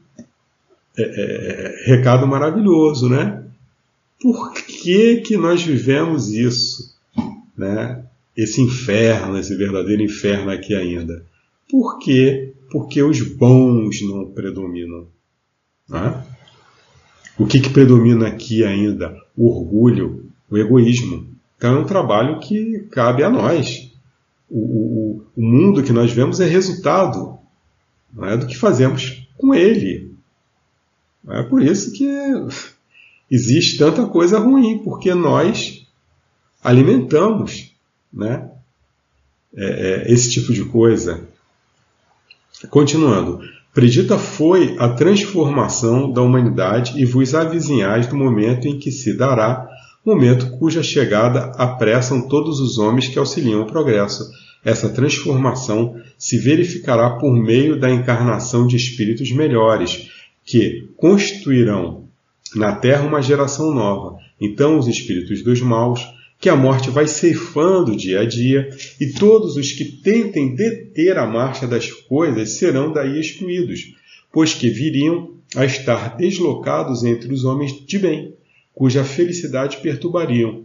é, 0.99 1.03
é, 1.03 1.85
recado 1.85 2.27
maravilhoso, 2.27 3.09
né? 3.09 3.45
Por 4.21 4.55
que, 4.55 5.17
que 5.19 5.37
nós 5.37 5.63
vivemos 5.63 6.31
isso? 6.31 6.97
Né? 7.57 8.03
Esse 8.35 8.63
inferno, 8.63 9.39
esse 9.39 9.55
verdadeiro 9.55 10.03
inferno 10.03 10.51
aqui 10.51 10.75
ainda. 10.75 11.25
Por 11.71 11.99
quê? 11.99 12.55
Porque 12.71 13.03
os 13.03 13.21
bons 13.21 14.01
não 14.03 14.27
predominam. 14.27 15.07
Né? 15.89 16.25
O 17.39 17.47
que, 17.47 17.61
que 17.61 17.71
predomina 17.71 18.27
aqui 18.27 18.65
ainda? 18.65 19.15
O 19.37 19.51
orgulho, 19.51 20.31
o 20.51 20.57
egoísmo. 20.57 21.36
Então 21.57 21.77
é 21.77 21.79
um 21.79 21.87
trabalho 21.87 22.41
que 22.41 22.87
cabe 22.91 23.23
a 23.23 23.31
nós. 23.31 23.91
O, 24.49 24.59
o, 24.59 25.27
o 25.37 25.43
mundo 25.43 25.83
que 25.83 25.93
nós 25.93 26.13
vemos 26.13 26.41
é 26.41 26.47
resultado 26.47 27.39
é, 28.23 28.37
do 28.37 28.47
que 28.47 28.57
fazemos 28.57 29.27
com 29.37 29.55
ele. 29.55 30.15
É 31.29 31.43
por 31.43 31.63
isso 31.63 31.93
que 31.93 32.07
existe 33.31 33.79
tanta 33.79 34.07
coisa 34.07 34.39
ruim, 34.39 34.79
porque 34.79 35.13
nós 35.15 35.87
alimentamos 36.63 37.75
né, 38.13 38.49
é, 39.55 39.65
é, 39.65 40.13
esse 40.13 40.31
tipo 40.31 40.53
de 40.53 40.65
coisa. 40.65 41.27
Continuando. 42.71 43.41
Predita 43.75 44.17
foi 44.17 44.75
a 44.79 44.89
transformação 44.89 46.11
da 46.11 46.23
humanidade 46.23 46.99
e 46.99 47.05
vos 47.05 47.35
avizinhais 47.35 48.07
do 48.07 48.17
momento 48.17 48.67
em 48.67 48.79
que 48.79 48.91
se 48.91 49.15
dará 49.15 49.69
momento 50.07 50.57
cuja 50.57 50.85
chegada 50.85 51.47
apressam 51.57 52.29
todos 52.29 52.61
os 52.61 52.79
homens 52.79 53.09
que 53.09 53.19
auxiliam 53.19 53.63
o 53.63 53.67
progresso. 53.67 54.31
Essa 54.65 54.89
transformação 54.89 55.97
se 56.17 56.39
verificará 56.39 57.11
por 57.11 57.37
meio 57.37 57.79
da 57.79 57.91
encarnação 57.91 58.69
de 58.69 58.77
espíritos 58.77 59.33
melhores, 59.33 60.09
que 60.45 60.89
constituirão 60.97 62.05
na 62.55 62.77
Terra 62.77 63.05
uma 63.05 63.21
geração 63.21 63.75
nova. 63.75 64.17
Então, 64.41 64.79
os 64.79 64.87
espíritos 64.87 65.43
dos 65.43 65.61
maus, 65.61 66.07
que 66.39 66.49
a 66.49 66.55
morte 66.55 66.89
vai 66.89 67.09
ceifando 67.09 67.97
dia 67.97 68.21
a 68.21 68.25
dia, 68.25 68.69
e 69.01 69.09
todos 69.09 69.57
os 69.57 69.73
que 69.73 69.85
tentem 69.85 70.55
deter 70.55 71.19
a 71.19 71.27
marcha 71.27 71.67
das 71.67 71.91
coisas 71.91 72.51
serão 72.51 72.93
daí 72.93 73.19
excluídos, 73.19 73.93
pois 74.33 74.55
que 74.55 74.69
viriam 74.69 75.33
a 75.57 75.65
estar 75.65 76.17
deslocados 76.17 77.03
entre 77.03 77.33
os 77.33 77.45
homens 77.45 77.73
de 77.85 77.99
bem 77.99 78.36
cuja 78.77 79.03
felicidade 79.03 79.79
perturbariam. 79.79 80.65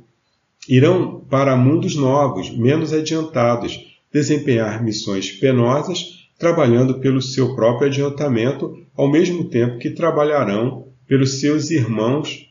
Irão 0.68 1.22
para 1.30 1.56
mundos 1.56 1.96
novos, 1.96 2.50
menos 2.50 2.92
adiantados, 2.92 3.80
desempenhar 4.14 4.84
missões 4.84 5.32
penosas, 5.32 6.28
trabalhando 6.38 7.00
pelo 7.00 7.22
seu 7.22 7.56
próprio 7.56 7.88
adiantamento, 7.88 8.78
ao 8.98 9.10
mesmo 9.10 9.46
tempo 9.46 9.80
que 9.80 9.90
trabalharão 9.90 10.88
pelos 11.08 11.40
seus 11.40 11.72
irmãos 11.72 12.50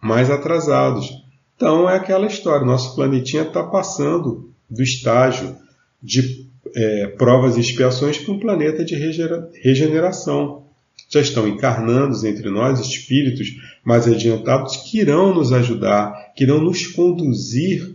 mais 0.00 0.30
atrasados. 0.30 1.06
Então 1.54 1.88
é 1.88 1.96
aquela 1.96 2.26
história: 2.26 2.66
nosso 2.66 2.96
planetinha 2.96 3.42
está 3.42 3.62
passando 3.62 4.50
do 4.70 4.82
estágio 4.82 5.54
de 6.02 6.48
é, 6.74 7.08
provas 7.18 7.58
e 7.58 7.60
expiações 7.60 8.16
para 8.16 8.32
um 8.32 8.40
planeta 8.40 8.82
de 8.82 8.94
regeneração 8.94 10.62
já 11.12 11.20
estão 11.20 11.46
encarnando 11.46 12.26
entre 12.26 12.48
nós 12.48 12.80
espíritos 12.80 13.48
mais 13.84 14.06
adiantados 14.06 14.76
que 14.76 15.00
irão 15.00 15.34
nos 15.34 15.52
ajudar, 15.52 16.32
que 16.36 16.44
irão 16.44 16.60
nos 16.60 16.86
conduzir 16.86 17.94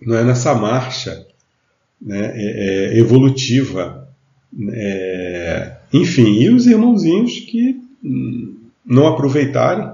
não 0.00 0.16
é, 0.16 0.24
nessa 0.24 0.54
marcha 0.54 1.26
né, 2.00 2.32
é, 2.34 2.94
é, 2.94 2.98
evolutiva. 2.98 4.08
É, 4.70 5.76
enfim, 5.92 6.40
e 6.40 6.50
os 6.50 6.66
irmãozinhos 6.66 7.40
que 7.40 7.80
não 8.84 9.06
aproveitarem 9.06 9.90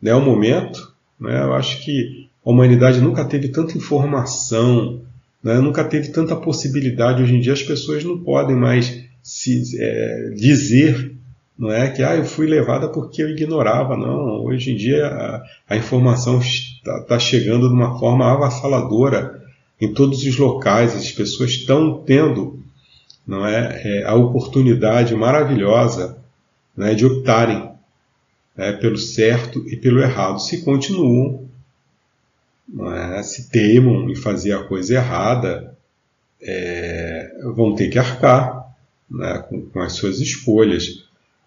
né, 0.00 0.14
o 0.14 0.20
momento, 0.20 0.92
né, 1.20 1.42
eu 1.42 1.52
acho 1.54 1.84
que 1.84 2.28
a 2.44 2.50
humanidade 2.50 3.00
nunca 3.00 3.24
teve 3.24 3.48
tanta 3.48 3.76
informação, 3.76 5.02
né, 5.42 5.58
nunca 5.60 5.84
teve 5.84 6.08
tanta 6.08 6.36
possibilidade. 6.36 7.22
Hoje 7.22 7.36
em 7.36 7.40
dia 7.40 7.52
as 7.52 7.62
pessoas 7.62 8.04
não 8.04 8.18
podem 8.18 8.56
mais 8.56 9.04
se 9.22 9.62
é, 9.78 10.30
dizer 10.36 11.11
não 11.58 11.70
é 11.70 11.90
que 11.90 12.02
ah, 12.02 12.16
eu 12.16 12.24
fui 12.24 12.46
levada 12.46 12.88
porque 12.88 13.22
eu 13.22 13.28
ignorava, 13.28 13.96
não. 13.96 14.44
Hoje 14.44 14.72
em 14.72 14.76
dia 14.76 15.06
a, 15.06 15.42
a 15.68 15.76
informação 15.76 16.38
está 16.38 17.02
tá 17.02 17.18
chegando 17.18 17.68
de 17.68 17.74
uma 17.74 17.98
forma 17.98 18.30
avassaladora 18.30 19.42
em 19.80 19.92
todos 19.92 20.24
os 20.24 20.36
locais, 20.36 20.94
as 20.94 21.10
pessoas 21.10 21.50
estão 21.50 22.02
tendo 22.04 22.62
não 23.26 23.46
é, 23.46 23.82
é 23.84 24.04
a 24.04 24.14
oportunidade 24.14 25.14
maravilhosa 25.14 26.18
né, 26.76 26.94
de 26.94 27.06
optarem 27.06 27.72
né, 28.56 28.72
pelo 28.72 28.98
certo 28.98 29.64
e 29.68 29.76
pelo 29.76 30.00
errado. 30.00 30.40
Se 30.40 30.64
continuam, 30.64 31.48
é, 32.80 33.22
se 33.22 33.50
teimam 33.50 34.08
em 34.10 34.14
fazer 34.14 34.52
a 34.52 34.64
coisa 34.64 34.94
errada, 34.94 35.76
é, 36.40 37.32
vão 37.54 37.74
ter 37.74 37.88
que 37.88 37.98
arcar 37.98 38.74
né, 39.10 39.44
com, 39.48 39.62
com 39.66 39.80
as 39.80 39.92
suas 39.92 40.20
escolhas. 40.20 41.01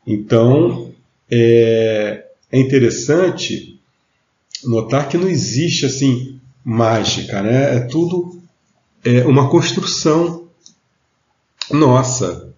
Então, 0.05 0.93
é, 1.29 2.25
é 2.51 2.59
interessante 2.59 3.79
notar 4.63 5.09
que 5.09 5.17
não 5.17 5.27
existe 5.27 5.85
assim 5.85 6.39
mágica, 6.63 7.41
né? 7.41 7.77
É 7.77 7.79
tudo 7.81 8.39
é, 9.03 9.25
uma 9.25 9.49
construção 9.49 10.47
nossa. 11.71 12.53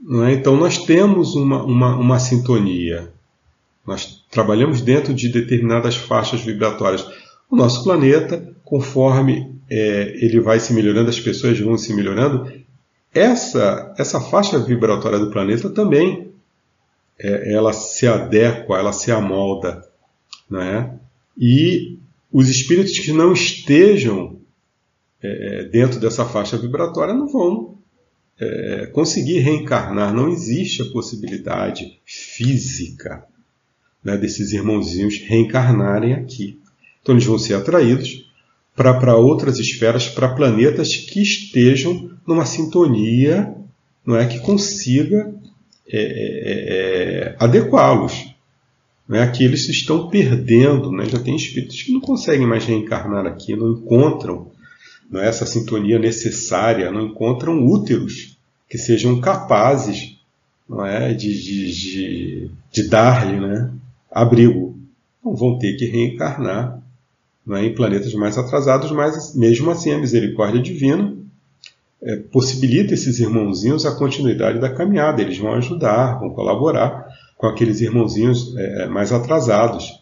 Não 0.00 0.24
é? 0.24 0.32
Então, 0.32 0.56
nós 0.56 0.78
temos 0.78 1.34
uma, 1.34 1.62
uma, 1.62 1.96
uma 1.96 2.18
sintonia. 2.18 3.10
Nós 3.86 4.24
trabalhamos 4.30 4.80
dentro 4.80 5.14
de 5.14 5.28
determinadas 5.28 5.96
faixas 5.96 6.40
vibratórias. 6.42 7.06
O 7.50 7.56
nosso 7.56 7.82
planeta, 7.82 8.54
conforme 8.64 9.56
é, 9.70 10.16
ele 10.20 10.40
vai 10.40 10.60
se 10.60 10.72
melhorando, 10.72 11.08
as 11.08 11.20
pessoas 11.20 11.58
vão 11.58 11.78
se 11.78 11.94
melhorando, 11.94 12.52
essa, 13.14 13.94
essa 13.96 14.20
faixa 14.20 14.58
vibratória 14.58 15.18
do 15.18 15.30
planeta 15.30 15.70
também 15.70 16.32
é, 17.18 17.52
ela 17.52 17.72
se 17.72 18.06
adequa, 18.06 18.78
ela 18.78 18.92
se 18.92 19.10
amolda, 19.10 19.84
não 20.48 20.60
é? 20.60 20.94
E 21.36 21.98
os 22.32 22.48
espíritos 22.48 22.98
que 22.98 23.12
não 23.12 23.32
estejam 23.32 24.38
é, 25.22 25.64
dentro 25.64 25.98
dessa 25.98 26.24
faixa 26.24 26.56
vibratória 26.58 27.14
não 27.14 27.28
vão 27.28 27.78
é, 28.38 28.86
conseguir 28.86 29.38
reencarnar. 29.38 30.12
Não 30.12 30.28
existe 30.28 30.82
a 30.82 30.90
possibilidade 30.90 31.98
física 32.04 33.24
né, 34.04 34.16
desses 34.16 34.52
irmãozinhos 34.52 35.18
reencarnarem 35.18 36.14
aqui. 36.14 36.60
Então 37.02 37.14
eles 37.14 37.24
vão 37.24 37.38
ser 37.38 37.54
atraídos 37.54 38.30
para 38.74 39.16
outras 39.16 39.58
esferas, 39.58 40.08
para 40.08 40.34
planetas 40.34 40.94
que 40.94 41.22
estejam 41.22 42.10
numa 42.26 42.44
sintonia, 42.44 43.54
não 44.04 44.16
é 44.16 44.26
que 44.26 44.38
consiga 44.40 45.34
é, 45.88 46.00
é, 46.00 47.28
é 47.28 47.36
adequá-los. 47.38 48.34
Não 49.08 49.18
é 49.18 49.30
que 49.30 49.44
eles 49.44 49.66
se 49.66 49.70
estão 49.70 50.08
perdendo, 50.08 50.90
né? 50.90 51.06
já 51.06 51.18
tem 51.18 51.36
espíritos 51.36 51.82
que 51.82 51.92
não 51.92 52.00
conseguem 52.00 52.46
mais 52.46 52.64
reencarnar 52.64 53.24
aqui, 53.26 53.54
não 53.54 53.72
encontram 53.72 54.50
não 55.10 55.20
é 55.20 55.28
essa 55.28 55.46
sintonia 55.46 55.98
necessária, 55.98 56.90
não 56.90 57.06
encontram 57.06 57.64
úteros 57.64 58.36
que 58.68 58.76
sejam 58.76 59.20
capazes 59.20 60.16
não 60.68 60.84
é, 60.84 61.14
de, 61.14 61.32
de, 61.40 61.72
de, 61.72 62.50
de 62.72 62.88
dar-lhe 62.88 63.38
né, 63.38 63.70
abrigo. 64.10 64.76
Então 65.20 65.36
vão 65.36 65.58
ter 65.58 65.74
que 65.74 65.86
reencarnar 65.86 66.82
não 67.46 67.56
é, 67.56 67.64
em 67.64 67.74
planetas 67.74 68.12
mais 68.14 68.36
atrasados, 68.36 68.90
mas 68.90 69.34
mesmo 69.36 69.70
assim 69.70 69.92
a 69.92 69.98
misericórdia 69.98 70.60
divina 70.60 71.15
é, 72.02 72.16
possibilita 72.16 72.94
esses 72.94 73.18
irmãozinhos 73.18 73.86
a 73.86 73.94
continuidade 73.94 74.58
da 74.58 74.72
caminhada. 74.72 75.22
Eles 75.22 75.38
vão 75.38 75.52
ajudar, 75.54 76.18
vão 76.18 76.30
colaborar 76.30 77.06
com 77.36 77.46
aqueles 77.46 77.80
irmãozinhos 77.80 78.56
é, 78.56 78.86
mais 78.86 79.12
atrasados, 79.12 80.00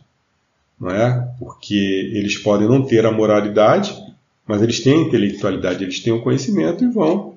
não 0.78 0.90
é? 0.90 1.28
Porque 1.38 1.74
eles 1.74 2.36
podem 2.38 2.68
não 2.68 2.82
ter 2.82 3.06
a 3.06 3.12
moralidade, 3.12 3.94
mas 4.46 4.62
eles 4.62 4.80
têm 4.80 4.94
a 4.94 5.06
intelectualidade, 5.06 5.82
eles 5.82 6.00
têm 6.00 6.12
o 6.12 6.22
conhecimento 6.22 6.84
e 6.84 6.88
vão, 6.88 7.34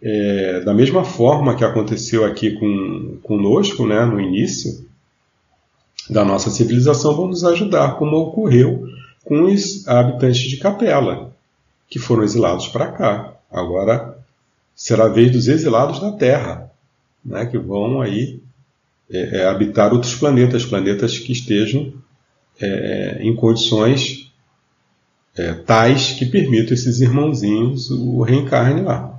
é, 0.00 0.60
da 0.60 0.74
mesma 0.74 1.04
forma 1.04 1.54
que 1.56 1.64
aconteceu 1.64 2.24
aqui 2.24 2.52
com, 2.52 3.18
conosco, 3.22 3.86
né, 3.86 4.04
no 4.04 4.20
início 4.20 4.86
da 6.08 6.24
nossa 6.24 6.50
civilização, 6.50 7.16
vão 7.16 7.28
nos 7.28 7.44
ajudar, 7.44 7.96
como 7.96 8.16
ocorreu 8.16 8.86
com 9.24 9.42
os 9.42 9.86
habitantes 9.88 10.42
de 10.42 10.56
Capela, 10.58 11.34
que 11.88 11.98
foram 11.98 12.22
exilados 12.22 12.68
para 12.68 12.92
cá. 12.92 13.35
Agora 13.56 14.18
será 14.74 15.06
a 15.06 15.08
vez 15.08 15.32
dos 15.32 15.48
exilados 15.48 15.98
da 15.98 16.12
Terra, 16.12 16.70
né, 17.24 17.46
que 17.46 17.56
vão 17.56 18.02
aí 18.02 18.38
é, 19.10 19.38
é, 19.38 19.46
habitar 19.46 19.94
outros 19.94 20.14
planetas, 20.14 20.66
planetas 20.66 21.18
que 21.18 21.32
estejam 21.32 21.94
é, 22.60 23.18
em 23.20 23.34
condições 23.34 24.30
é, 25.34 25.54
tais 25.54 26.12
que 26.12 26.26
permitam 26.26 26.74
esses 26.74 27.00
irmãozinhos 27.00 27.90
o 27.90 28.20
reencarne 28.20 28.82
lá. 28.82 29.18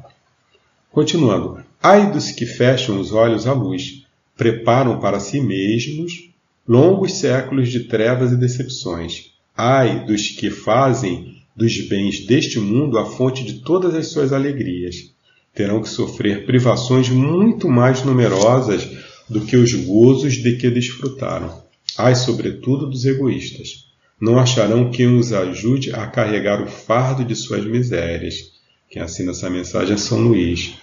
Continuando. 0.91 1.65
Ai 1.81 2.11
dos 2.11 2.31
que 2.31 2.45
fecham 2.45 2.99
os 2.99 3.11
olhos 3.11 3.47
à 3.47 3.53
luz, 3.53 4.05
preparam 4.35 4.99
para 4.99 5.19
si 5.19 5.41
mesmos 5.41 6.29
longos 6.67 7.13
séculos 7.13 7.69
de 7.69 7.85
trevas 7.85 8.31
e 8.31 8.37
decepções. 8.37 9.31
Ai 9.55 10.05
dos 10.05 10.29
que 10.29 10.51
fazem 10.51 11.36
dos 11.57 11.89
bens 11.89 12.25
deste 12.25 12.59
mundo 12.59 12.97
a 12.97 13.05
fonte 13.05 13.43
de 13.43 13.61
todas 13.61 13.95
as 13.95 14.07
suas 14.07 14.31
alegrias. 14.31 15.11
Terão 15.53 15.81
que 15.81 15.89
sofrer 15.89 16.45
privações 16.45 17.09
muito 17.09 17.67
mais 17.67 18.03
numerosas 18.03 18.87
do 19.27 19.41
que 19.41 19.57
os 19.57 19.73
gozos 19.73 20.35
de 20.35 20.55
que 20.55 20.69
desfrutaram. 20.69 21.63
Ai, 21.97 22.15
sobretudo, 22.15 22.87
dos 22.87 23.03
egoístas 23.03 23.87
não 24.19 24.39
acharão 24.39 24.89
quem 24.89 25.15
os 25.17 25.31
ajude 25.31 25.93
a 25.93 26.07
carregar 26.07 26.61
o 26.61 26.67
fardo 26.67 27.23
de 27.23 27.35
suas 27.35 27.63
misérias. 27.65 28.51
Quem 28.89 29.01
assina 29.01 29.31
essa 29.31 29.49
mensagem 29.49 29.93
é 29.93 29.97
São 29.97 30.19
Luís. 30.19 30.73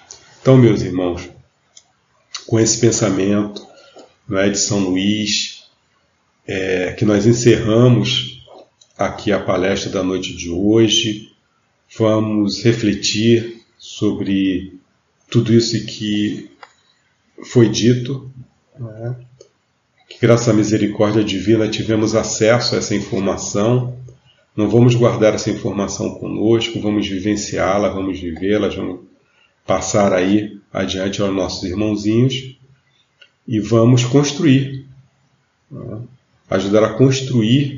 Então, 0.41 0.57
meus 0.57 0.83
irmãos, 0.83 1.29
com 2.47 2.61
esse 2.61 2.79
pensamento 2.79 3.67
não 4.29 4.39
é, 4.39 4.49
de 4.49 4.59
São 4.59 4.79
Luís, 4.81 5.65
é, 6.47 6.93
que 6.93 7.05
nós 7.05 7.27
encerramos 7.27 8.34
aqui 8.97 9.33
a 9.33 9.41
palestra 9.41 9.91
da 9.91 10.03
noite 10.03 10.35
de 10.35 10.51
hoje, 10.51 11.33
vamos 11.99 12.63
refletir 12.63 13.63
sobre 13.79 14.79
tudo 15.31 15.53
isso 15.53 15.85
que 15.87 16.51
foi 17.43 17.69
dito. 17.69 18.31
Né? 18.79 19.17
que 20.15 20.21
graças 20.21 20.49
à 20.49 20.53
misericórdia 20.53 21.25
divina 21.25 21.69
tivemos 21.69 22.15
acesso 22.15 22.75
a 22.75 22.79
essa 22.79 22.95
informação. 22.95 23.97
Não 24.57 24.69
vamos 24.69 24.95
guardar 24.95 25.35
essa 25.35 25.51
informação 25.51 26.15
conosco, 26.15 26.81
vamos 26.81 27.09
vivenciá-la, 27.09 27.89
vamos 27.89 28.21
vivê-la, 28.21 28.69
vamos 28.69 29.01
passar 29.67 30.13
aí 30.13 30.61
adiante 30.73 31.21
aos 31.21 31.35
nossos 31.35 31.65
irmãozinhos 31.65 32.57
e 33.47 33.59
vamos 33.59 34.05
construir, 34.05 34.87
né? 35.71 36.03
ajudar 36.49 36.85
a 36.85 36.95
construir 36.95 37.74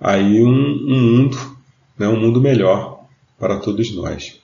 aí 0.00 0.42
um, 0.42 0.50
um 0.50 1.00
mundo, 1.00 1.56
né? 1.98 2.08
um 2.08 2.20
mundo 2.20 2.40
melhor 2.40 3.06
para 3.38 3.58
todos 3.58 3.94
nós. 3.94 4.40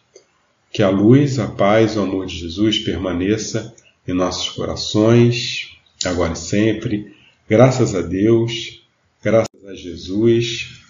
Que 0.70 0.82
a 0.82 0.88
luz, 0.88 1.38
a 1.38 1.48
paz, 1.48 1.96
o 1.96 2.02
amor 2.02 2.26
de 2.26 2.38
Jesus 2.38 2.78
permaneça 2.78 3.74
em 4.06 4.14
nossos 4.14 4.48
corações, 4.50 5.76
agora 6.04 6.32
e 6.32 6.36
sempre. 6.36 7.14
Graças 7.48 7.94
a 7.94 8.00
Deus, 8.00 8.82
graças 9.22 9.64
a 9.66 9.74
Jesus, 9.74 10.80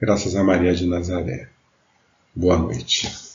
graças 0.00 0.34
a 0.34 0.42
Maria 0.42 0.74
de 0.74 0.86
Nazaré. 0.86 1.50
Boa 2.34 2.56
noite. 2.56 3.29